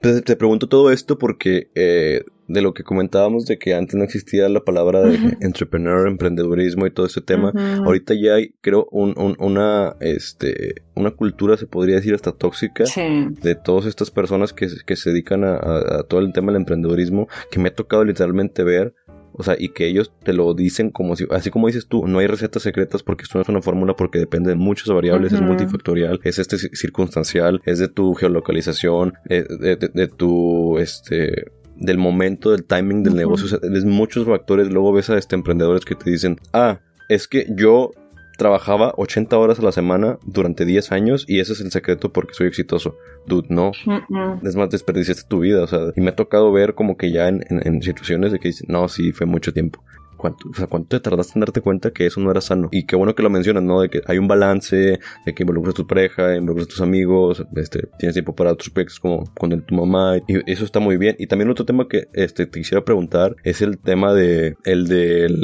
[0.00, 4.04] te, te pregunto todo esto porque, eh, de lo que comentábamos de que antes no
[4.04, 5.36] existía la palabra de uh -huh.
[5.40, 7.50] entrepreneur, emprendedurismo y todo ese tema.
[7.54, 7.86] Uh -huh.
[7.86, 12.86] Ahorita ya hay, creo, un, un, una, este, una cultura, se podría decir, hasta tóxica
[12.86, 13.00] sí.
[13.42, 16.60] de todas estas personas que, que se dedican a, a, a, todo el tema del
[16.60, 18.94] emprendedurismo, que me ha tocado literalmente ver.
[19.34, 22.18] O sea, y que ellos te lo dicen como si, así como dices tú, no
[22.18, 25.36] hay recetas secretas porque esto no es una fórmula porque depende de muchas variables, uh
[25.36, 25.40] -huh.
[25.40, 31.46] es multifactorial, es este circunstancial, es de tu geolocalización, es de, de, de tu, este,
[31.82, 33.18] del momento, del timing del uh -huh.
[33.18, 33.46] negocio.
[33.46, 34.70] O sea, es muchos factores.
[34.70, 37.90] Luego ves a este emprendedores que te dicen, ah, es que yo
[38.38, 42.34] trabajaba 80 horas a la semana durante 10 años y ese es el secreto porque
[42.34, 42.96] soy exitoso.
[43.26, 43.68] Dude, no.
[43.86, 44.48] Uh -uh.
[44.48, 45.62] Es más, desperdiciaste tu vida.
[45.62, 48.38] O sea, y me ha tocado ver como que ya en, en, en situaciones de
[48.38, 49.82] que dicen, no, sí, fue mucho tiempo.
[50.22, 52.68] ¿Cuánto, o sea, ¿cuánto te tardaste en darte cuenta que eso no era sano?
[52.70, 53.80] Y qué bueno que lo mencionas, ¿no?
[53.80, 57.44] De que hay un balance, de que involucras a tu pareja, involucras a tus amigos,
[57.56, 61.16] este, tienes tiempo para otros proyectos como con tu mamá, y eso está muy bien.
[61.18, 65.40] Y también otro tema que este, te quisiera preguntar es el tema de, el del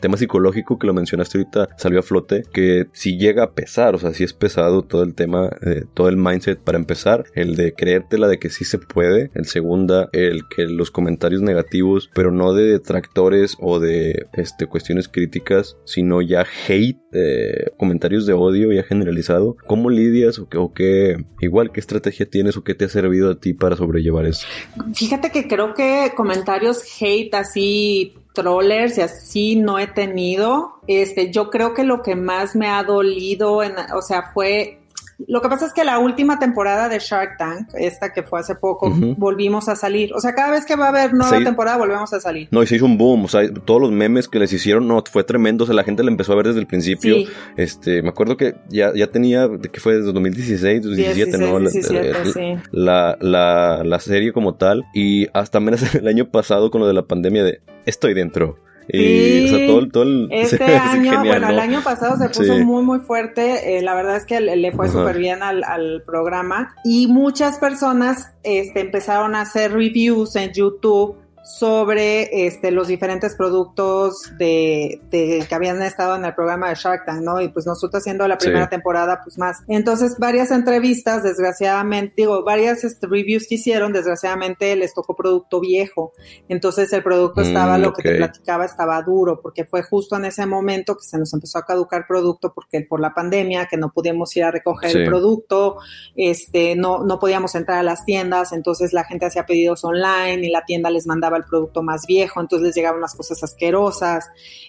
[0.00, 3.98] tema psicológico que lo mencionaste ahorita, salió a flote, que si llega a pesar, o
[3.98, 7.74] sea, si es pesado todo el tema, eh, todo el mindset para empezar, el de
[7.74, 12.54] creértela de que sí se puede, el segunda, el que los comentarios negativos, pero no
[12.54, 18.82] de detractores o de este, cuestiones críticas, sino ya hate, eh, comentarios de odio ya
[18.82, 19.56] generalizado.
[19.66, 23.54] ¿Cómo lidias o qué, igual, qué estrategia tienes o qué te ha servido a ti
[23.54, 24.46] para sobrellevar eso?
[24.94, 30.80] Fíjate que creo que comentarios hate así trollers y así no he tenido.
[30.86, 34.80] Este, yo creo que lo que más me ha dolido, o sea, fue
[35.18, 38.54] lo que pasa es que la última temporada de Shark Tank, esta que fue hace
[38.54, 39.14] poco, uh -huh.
[39.16, 40.12] volvimos a salir.
[40.14, 42.48] O sea, cada vez que va a haber nueva temporada, volvemos a salir.
[42.50, 43.24] No, y se hizo un boom.
[43.24, 45.64] O sea, todos los memes que les hicieron, no, fue tremendo.
[45.64, 47.14] O sea, la gente la empezó a ver desde el principio.
[47.14, 47.28] Sí.
[47.56, 51.60] Este, me acuerdo que ya, ya tenía, que fue desde 2016, 2017, 16, ¿no?
[51.60, 52.68] 17, la, sí.
[52.72, 54.84] la, la, la, serie como tal.
[54.92, 58.58] Y hasta menos el año pasado con lo de la pandemia de Estoy dentro.
[58.88, 61.52] Y, sí, o sea, todo, todo el, este año, genial, bueno, ¿no?
[61.52, 62.64] el año pasado se puso sí.
[62.64, 63.78] muy, muy fuerte.
[63.78, 67.58] Eh, la verdad es que le, le fue súper bien al, al, programa y muchas
[67.58, 71.16] personas este, empezaron a hacer reviews en YouTube
[71.46, 77.22] sobre este, los diferentes productos de, que habían estado en el programa de Shark Tank,
[77.22, 77.40] ¿no?
[77.40, 79.58] Y pues nosotros haciendo la primera temporada, pues más.
[79.68, 86.12] Entonces, varias entrevistas, desgraciadamente, digo, varias este, reviews que hicieron, desgraciadamente les tocó producto viejo.
[86.48, 90.24] Entonces, el producto estaba, mm, lo que te platicaba, estaba duro, porque fue justo en
[90.24, 93.92] ese momento que se nos empezó a caducar producto porque por la pandemia, que no
[93.92, 95.76] pudimos ir a recoger el producto,
[96.16, 100.50] este, no, no podíamos entrar a las tiendas, entonces la gente hacía pedidos online y
[100.50, 104.26] la tienda les mandaba el producto más viejo, entonces les llegaban unas cosas asquerosas.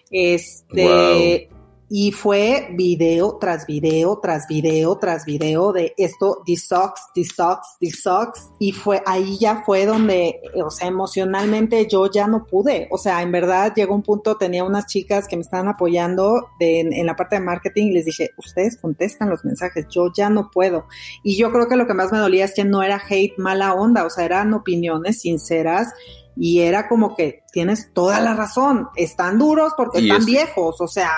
[0.10, 1.50] Este,
[1.90, 7.78] y fue video tras video, tras video, tras video de esto, this sucks, this sucks,
[7.80, 8.50] this sucks.
[8.60, 12.90] Y fue, ahí ya fue donde, o sea, emocionalmente yo ya no pude.
[12.92, 17.06] O sea, en verdad llegó un punto, tenía unas chicas que me estaban apoyando en,
[17.06, 20.88] la parte de marketing y les dije, ustedes contestan los mensajes, yo ya no puedo.
[21.24, 23.74] Y yo creo que lo que más me dolía es que no era hate, mala
[23.74, 25.94] onda, o sea, eran opiniones sinceras
[26.40, 31.12] y era como que tienes toda la razón, están duros porque están viejos, o sea,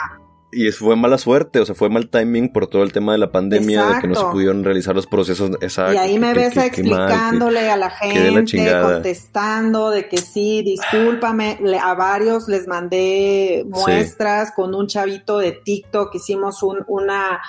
[0.51, 3.31] y fue mala suerte, o sea, fue mal timing por todo el tema de la
[3.31, 5.93] pandemia, de que no se pudieron realizar los procesos exactos.
[5.93, 11.59] Y ahí me ves explicándole a la gente, contestando de que sí, discúlpame.
[11.81, 17.39] A varios les mandé muestras con un chavito de TikTok, hicimos un, una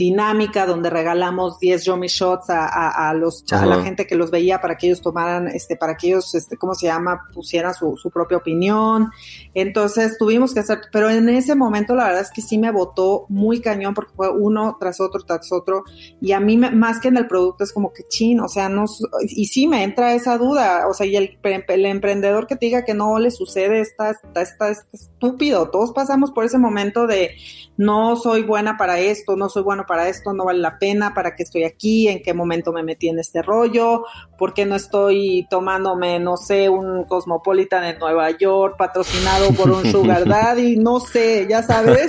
[0.00, 4.76] dinámica donde regalamos 10 Yomi Shots a, los, a la gente que los veía para
[4.76, 8.38] que ellos tomaran, este, para que ellos, este, ¿cómo se llama?, pusieran su, su propia
[8.38, 9.10] opinión.
[9.52, 13.26] Entonces tuvimos que hacer, pero en ese momento la verdad es que sí me votó
[13.28, 15.84] muy cañón porque fue uno tras otro, tras otro.
[16.20, 18.86] Y a mí, más que en el producto, es como que chin, o sea, no,
[19.22, 22.86] y sí me entra esa duda, o sea, y el, el emprendedor que te diga
[22.86, 25.68] que no le sucede está, está, está, está estúpido.
[25.68, 27.32] Todos pasamos por ese momento de
[27.76, 31.34] no soy buena para esto, no soy bueno para esto, no vale la pena, para
[31.34, 34.04] qué estoy aquí, en qué momento me metí en este rollo,
[34.38, 39.84] por qué no estoy tomándome, no sé, un Cosmopolitan en Nueva York patrocinado por un
[39.90, 42.06] Sugar Daddy, no sé, ya sabes.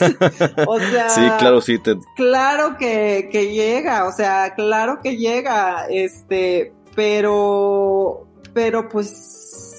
[0.67, 1.79] O sea, sí, claro, sí.
[2.15, 9.70] Claro que, que llega, o sea, claro que llega, este, pero, pero pues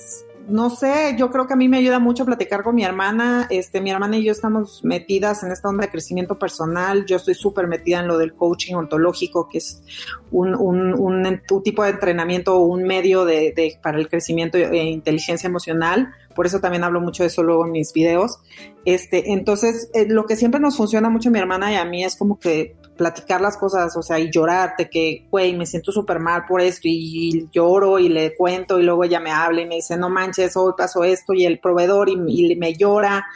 [0.49, 3.47] no sé, yo creo que a mí me ayuda mucho platicar con mi hermana.
[3.51, 7.07] Este, mi hermana y yo estamos metidas en esta onda de crecimiento personal.
[7.07, 9.83] Yo estoy súper metida en lo del coaching ontológico, que es
[10.31, 16.13] un, un, tipo de entrenamiento, un medio de, para el crecimiento e inteligencia emocional.
[16.35, 18.39] Por eso también hablo mucho de eso luego en mis videos.
[18.85, 22.05] Este, entonces, eh, lo que siempre nos funciona mucho a mi hermana y a mí
[22.05, 26.19] es como que platicar las cosas, o sea, y llorarte, que, güey, me siento súper
[26.19, 29.77] mal por esto, y, lloro y le cuento, y luego ella me habla y me
[29.77, 33.27] dice, no manches, hoy pasó esto, y el proveedor, y, y me llora,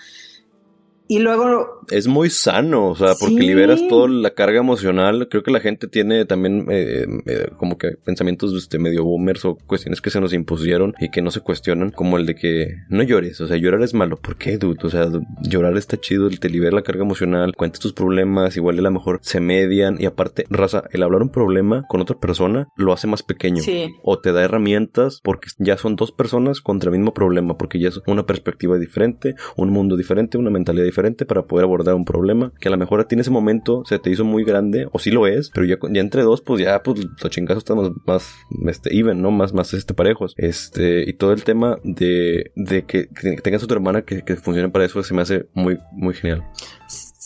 [1.08, 1.80] y luego...
[1.90, 5.28] Es muy sano, o sea, porque liberas toda la carga emocional.
[5.30, 9.54] Creo que la gente tiene también eh, eh, como que pensamientos este, medio boomers o
[9.54, 13.04] cuestiones que se nos impusieron y que no se cuestionan, como el de que no
[13.04, 14.16] llores, o sea, llorar es malo.
[14.16, 14.80] ¿Por qué, dude?
[14.82, 15.08] O sea,
[15.42, 19.20] llorar está chido, te libera la carga emocional, cuentas tus problemas, igual a lo mejor
[19.22, 23.22] se median y aparte, raza, el hablar un problema con otra persona lo hace más
[23.22, 23.62] pequeño.
[23.62, 23.94] Sí.
[24.02, 27.90] O te da herramientas porque ya son dos personas contra el mismo problema, porque ya
[27.90, 32.06] es una perspectiva diferente, un mundo diferente, una mentalidad diferente diferente para poder abordar un
[32.06, 34.88] problema que a lo mejor a ti en ese momento se te hizo muy grande,
[34.92, 37.92] o sí lo es, pero ya, ya entre dos, pues ya, pues los chingazos estamos
[38.06, 38.34] más,
[38.66, 39.30] este, even, ¿no?
[39.30, 40.34] Más, más, este, parejos.
[40.38, 43.08] Este, y todo el tema de, de que,
[43.42, 46.44] tengas a tu hermana que, que funcione para eso se me hace muy, muy genial.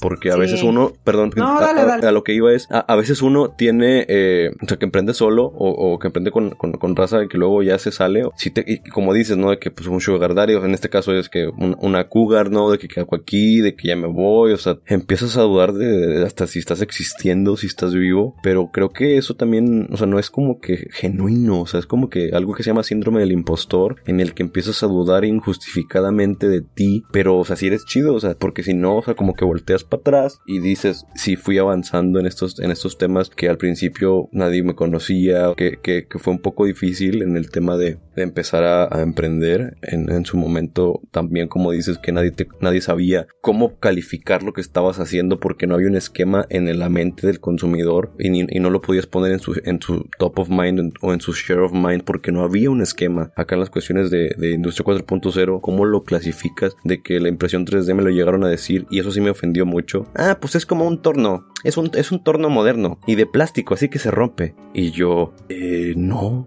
[0.00, 4.50] Porque a veces uno, perdón, a, lo que iba es, a, veces uno tiene, eh,
[4.62, 7.78] o sea, que emprende solo o, que emprende con, con, raza y que luego ya
[7.78, 8.24] se sale.
[8.36, 9.50] Si te, y como dices, ¿no?
[9.50, 12.70] De que pues un sugar daddy, en este caso es que una cougar, ¿no?
[12.70, 16.24] De que quedo aquí, de que ya me voy, o sea, empiezas a dudar de,
[16.24, 20.18] hasta si estás existiendo, si estás vivo, pero creo que eso también, o sea, no
[20.18, 23.32] es como que genuino, o sea, es como que algo que se llama síndrome del
[23.32, 27.84] impostor, en el que empiezas a dudar injustificadamente de ti, pero, o sea, si eres
[27.84, 31.06] chido, o sea, porque si no, o sea, como que volteas para atrás y dices,
[31.14, 35.78] si fui avanzando en estos, en estos temas que al principio nadie me conocía, que,
[35.82, 40.36] que, fue un poco difícil en el tema de, empezar a, emprender en, en, su
[40.36, 45.40] momento también como dices que nadie, te, nadie sabía cómo calificar lo que estabas haciendo
[45.40, 49.06] porque no había un esquema en la mente del consumidor y, y no lo podías
[49.06, 52.32] poner en su, en su top of mind o en su share of mind porque
[52.32, 53.32] no había un esquema.
[53.36, 56.76] Acá en las cuestiones de, de industria 4.0, ¿cómo lo clasificas?
[56.84, 59.66] De que la impresión 3D me lo llegaron a decir y eso sí me ofendió
[59.66, 59.79] mucho
[60.14, 61.46] Ah, pues es como un torno.
[61.64, 64.54] es un, es un torno moderno y de plástico, así que se rompe.
[64.72, 66.46] Y yo, eh, no.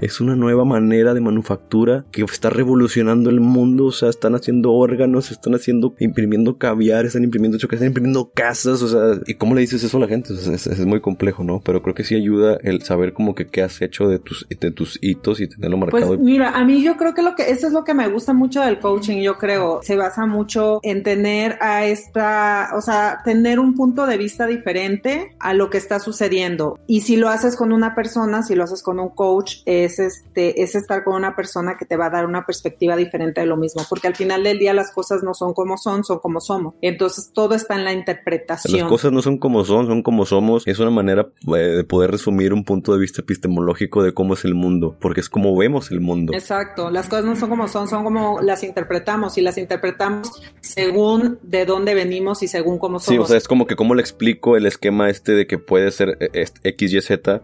[0.00, 3.86] Es una nueva manera de manufactura que está revolucionando el mundo.
[3.86, 8.82] O sea, están haciendo órganos, están haciendo, imprimiendo caviar, están imprimiendo chocolate, están imprimiendo casas.
[8.82, 10.34] O sea, ¿y cómo le dices eso a la gente?
[10.34, 11.60] es, muy complejo, ¿no?
[11.64, 14.70] Pero creo que sí ayuda el saber como que qué has hecho de tus, de
[14.70, 16.08] tus hitos y tenerlo marcado.
[16.08, 18.32] Pues mira, a mí yo creo que lo que, eso es lo que me gusta
[18.32, 19.20] mucho del coaching.
[19.20, 24.16] Yo creo, se basa mucho en tener a esta, o sea, tener un punto de
[24.16, 26.78] vista diferente a lo que está sucediendo.
[26.86, 30.62] Y si lo haces con una persona, si lo haces con un coach, es, este,
[30.62, 33.56] es estar con una persona que te va a dar una perspectiva diferente de lo
[33.56, 36.74] mismo, porque al final del día las cosas no son como son, son como somos.
[36.82, 38.80] Entonces todo está en la interpretación.
[38.80, 40.66] Las cosas no son como son, son como somos.
[40.66, 44.44] Es una manera eh, de poder resumir un punto de vista epistemológico de cómo es
[44.44, 46.32] el mundo, porque es como vemos el mundo.
[46.34, 50.30] Exacto, las cosas no son como son, son como las interpretamos y las interpretamos
[50.60, 53.14] según de dónde venimos y según cómo somos.
[53.14, 55.90] Sí, o sea, es como que cómo le explico el esquema este de que puede
[55.90, 57.42] ser eh, X, Y, Z,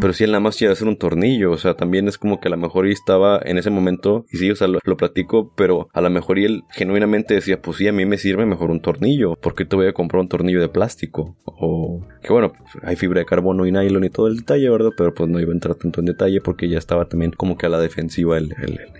[0.00, 2.48] pero si él nada más quiere hacer un tornillo o sea, también es como que
[2.48, 5.88] a lo mejor y estaba en ese momento, y sí, o sea, lo, platico, pero
[5.92, 8.80] a lo mejor y él genuinamente decía, pues sí, a mí me sirve mejor un
[8.80, 11.36] tornillo, porque te voy a comprar un tornillo de plástico?
[11.44, 14.90] O que bueno, pues, hay fibra de carbono y nylon y todo el detalle, ¿verdad?
[14.96, 17.66] Pero pues no iba a entrar tanto en detalle porque ya estaba también como que
[17.66, 18.54] a la defensiva el,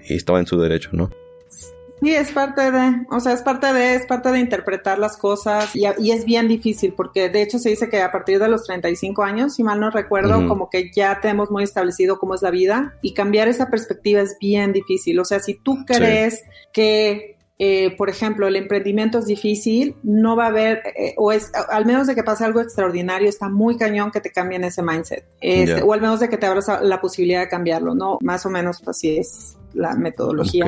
[0.09, 1.11] y estaba en su derecho, ¿no?
[2.03, 5.74] Sí, es parte de, o sea, es parte de, es parte de interpretar las cosas
[5.76, 8.64] y, y, es bien difícil porque de hecho se dice que a partir de los
[8.64, 12.51] 35 años, si mal no recuerdo, como que ya tenemos muy establecido cómo es la
[12.51, 15.18] vida y cambiar esa perspectiva es bien difícil.
[15.20, 16.42] O sea, si tú crees
[16.72, 21.53] que eh, por ejemplo, el emprendimiento es difícil, no va a haber, eh, o es,
[21.68, 25.26] al menos de que pase algo extraordinario, está muy cañón que te cambien ese mindset,
[25.42, 28.16] este, o al menos de que te abras la posibilidad de cambiarlo, ¿no?
[28.22, 30.66] Más o menos así es la metodología.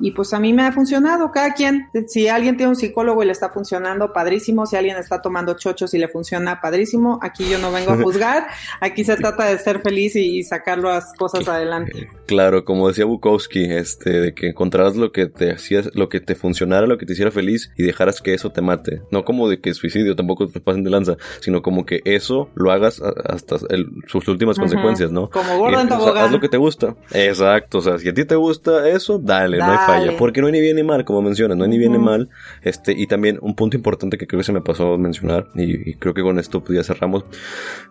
[0.00, 3.26] Y pues a mí me ha funcionado, cada quien, si alguien tiene un psicólogo y
[3.26, 7.58] le está funcionando, padrísimo, si alguien está tomando chochos y le funciona, padrísimo, aquí yo
[7.58, 8.46] no vengo a juzgar,
[8.80, 12.08] aquí se trata de ser feliz y, sacar las cosas adelante.
[12.26, 16.34] Claro, como decía Bukowski, este, de que encontraras lo que te hacía, lo que te
[16.34, 19.02] funcionara, lo que te hiciera feliz y dejaras que eso te mate.
[19.10, 22.72] No como de que suicidio tampoco te pasen de lanza, sino como que eso lo
[22.72, 23.58] hagas hasta
[24.06, 25.28] sus últimas consecuencias, ¿no?
[25.30, 26.96] Como gordo en haz lo que te gusta.
[27.12, 30.16] Exacto, o sea, si a ti te gusta eso, dale, no hay falla.
[30.18, 32.28] Porque no hay ni bien ni mal, como mencionas, no hay ni bien ni mal.
[32.62, 35.94] Este, y también un punto importante que creo que se me pasó a mencionar, y,
[35.94, 37.24] creo que con esto pues ya cerramos.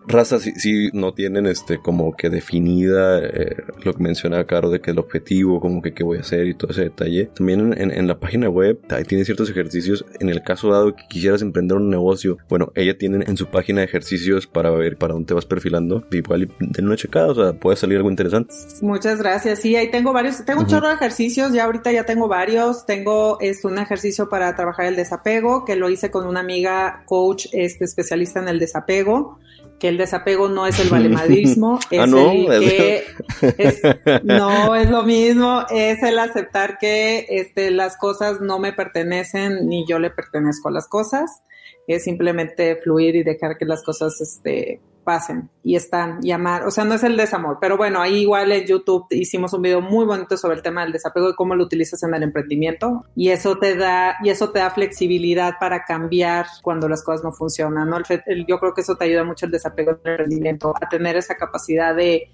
[0.06, 4.90] Razas si, no tienen este como que definida eh, lo que mencionaba Caro de que
[4.90, 7.30] el objetivo, como que qué voy a hacer y todo ese detalle.
[7.34, 10.04] También en, la página web ahí tiene ciertos ejercicios.
[10.18, 13.82] En el caso dado que quisieras emprender un negocio, bueno, ella tiene en su página
[13.82, 16.04] ejercicios para ver para dónde te vas perfilando.
[16.10, 18.52] Igual den una checada, o sea, puede salir algo interesante.
[18.82, 19.60] Muchas gracias.
[19.60, 22.86] Sí, ahí tengo varios tengo un chorro de ejercicios, ya ahorita ya tengo varios.
[22.86, 27.46] Tengo este, un ejercicio para trabajar el desapego, que lo hice con una amiga coach
[27.52, 29.38] este, especialista en el desapego
[29.80, 33.04] que el desapego no es el valemadrismo, es ah, no, el que
[34.22, 39.86] no es lo mismo, es el aceptar que este, las cosas no me pertenecen ni
[39.86, 41.42] yo le pertenezco a las cosas,
[41.88, 46.84] es simplemente fluir y dejar que las cosas este, pasen y están y o sea,
[46.84, 50.36] no es el desamor, pero bueno, ahí igual en YouTube hicimos un video muy bonito
[50.36, 53.76] sobre el tema del desapego y cómo lo utilizas en el emprendimiento y eso te
[53.76, 57.98] da y eso te da flexibilidad para cambiar cuando las cosas no funcionan, ¿no?
[58.46, 61.36] yo creo que eso te ayuda mucho el desapego en el emprendimiento, a tener esa
[61.36, 62.30] capacidad de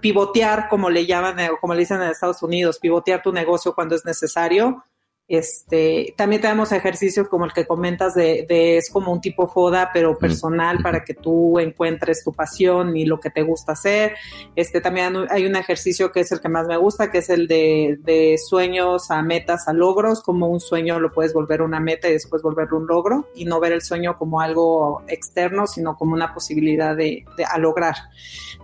[0.00, 3.94] pivotear, como le llaman o como le dicen en Estados Unidos, pivotear tu negocio cuando
[3.94, 4.84] es necesario
[5.28, 10.16] este, también tenemos ejercicios como el que comentas de, es como un tipo FODA, pero
[10.16, 14.14] personal para que tú encuentres tu pasión y lo que te gusta hacer.
[14.54, 17.48] Este, también hay un ejercicio que es el que más me gusta, que es el
[17.48, 22.08] de, de sueños a metas, a logros, como un sueño lo puedes volver una meta
[22.08, 26.14] y después volverlo un logro y no ver el sueño como algo externo, sino como
[26.14, 27.96] una posibilidad de, de a lograr.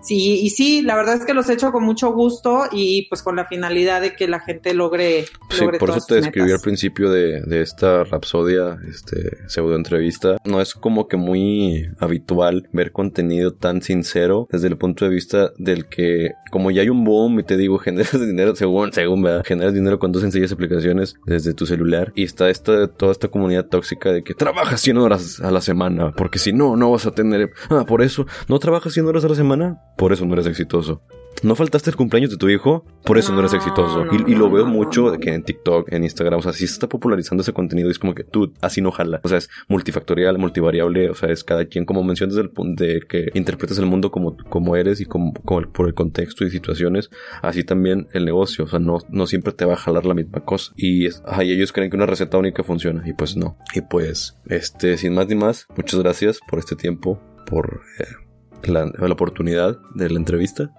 [0.01, 3.23] Sí, y sí, la verdad es que los he hecho con mucho gusto y pues
[3.23, 7.43] con la finalidad de que la gente logre, sí, por eso te al principio de,
[7.43, 10.37] de, esta rapsodia, este pseudo entrevista.
[10.45, 15.53] No es como que muy habitual ver contenido tan sincero desde el punto de vista
[15.59, 19.45] del que, como ya hay un boom y te digo, generas dinero, según, según, ¿verdad?
[19.45, 23.67] Generas dinero con dos sencillas aplicaciones desde tu celular y está esta, toda esta comunidad
[23.67, 27.13] tóxica de que trabajas 100 horas a la semana, porque si no, no vas a
[27.13, 30.47] tener, ah, por eso, no trabajas 100 horas a la semana por eso no eres
[30.47, 31.03] exitoso.
[31.43, 34.07] No faltaste el cumpleaños de tu hijo, por eso no, eres exitoso.
[34.27, 36.89] y, lo veo mucho de que en TikTok, en Instagram, o sea, si se está
[36.89, 39.21] popularizando ese contenido, es como que tú, así no jala.
[39.25, 43.03] O sea, es multifactorial, multivariable, o sea, es cada quien, como mencionas del punto de
[43.09, 47.11] que interpretas el mundo como, como eres y como, por el contexto y situaciones,
[47.43, 50.45] así también el negocio, o sea, no, no siempre te va a jalar la misma
[50.45, 50.73] cosa.
[50.77, 53.57] Y, ellos creen que una receta única funciona, y pues no.
[53.75, 57.83] Y pues, este, sin más ni más, muchas gracias por este tiempo, por...
[57.99, 58.22] Eh,
[58.65, 60.71] la, la, oportunidad de la entrevista.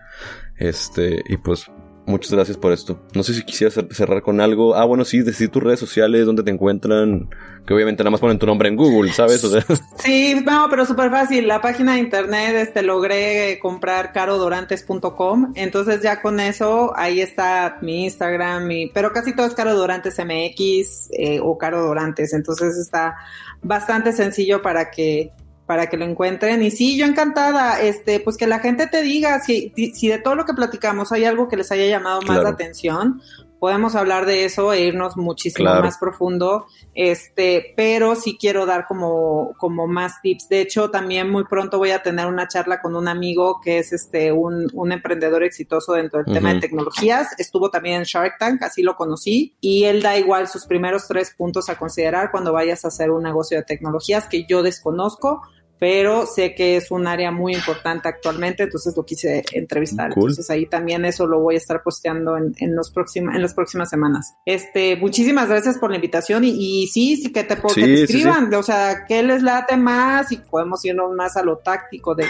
[0.58, 1.70] Este, y pues
[2.06, 3.00] muchas gracias por esto.
[3.14, 4.76] No sé si quisieras cerrar con algo.
[4.76, 7.30] Ah, bueno, sí, decir tus redes sociales, dónde te encuentran,
[7.66, 9.44] que obviamente nada más ponen tu nombre en Google, ¿sabes?
[9.98, 11.48] Sí, no, pero súper fácil.
[11.48, 15.54] La página de internet, este, logré comprar carodorantes.com.
[15.56, 20.18] Entonces ya con eso, ahí está mi Instagram, mi, pero casi todo es Caro Dorantes
[20.20, 22.34] MX eh, o Caro Dorantes.
[22.34, 23.16] Entonces está
[23.62, 25.32] bastante sencillo para que
[25.66, 26.62] para que lo encuentren.
[26.62, 30.36] Y sí, yo encantada, este, pues que la gente te diga si, si de todo
[30.36, 33.22] lo que platicamos hay algo que les haya llamado más la atención,
[33.64, 39.54] podemos hablar de eso e irnos muchísimo más profundo, este, pero sí quiero dar como,
[39.58, 40.50] como más tips.
[40.50, 43.94] De hecho, también muy pronto voy a tener una charla con un amigo que es
[43.94, 47.40] este, un, un emprendedor exitoso dentro del tema de tecnologías.
[47.40, 51.34] Estuvo también en Shark Tank, así lo conocí, y él da igual sus primeros tres
[51.34, 55.42] puntos a considerar cuando vayas a hacer un negocio de tecnologías que yo desconozco
[55.84, 60.14] pero sé que es un área muy importante actualmente, entonces lo quise entrevistar.
[60.16, 63.54] Entonces ahí también eso lo voy a estar posteando en, en, los próxima, en las
[63.54, 64.34] próximas semanas.
[64.46, 69.04] Este, muchísimas gracias por la invitación y, sí, sí que te, que escriban, o sea,
[69.06, 72.28] qué les late más y podemos irnos más a lo táctico de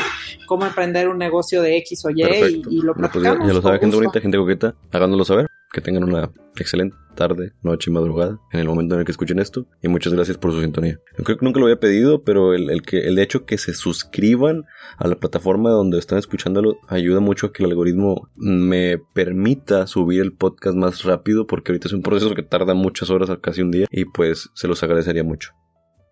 [0.47, 3.47] cómo emprender un negocio de X o Y y, lo pues platicamos.
[3.47, 5.47] ya lo sabe gente bonita, gente coqueta, háganoslo saber.
[5.71, 9.65] Que tengan una excelente tarde, noche madrugada en el momento en el que escuchen esto.
[9.81, 10.99] Y muchas gracias por su sintonía.
[11.23, 14.65] creo que nunca lo había pedido, pero el, que, el hecho que se suscriban
[14.97, 20.21] a la plataforma donde están escuchándolo ayuda mucho a que el algoritmo me permita subir
[20.21, 23.71] el podcast más rápido, porque ahorita es un proceso que tarda muchas horas, casi un
[23.71, 25.51] día, y pues se los agradecería mucho.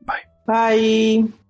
[0.01, 0.31] Bye.
[0.47, 1.40] Bye.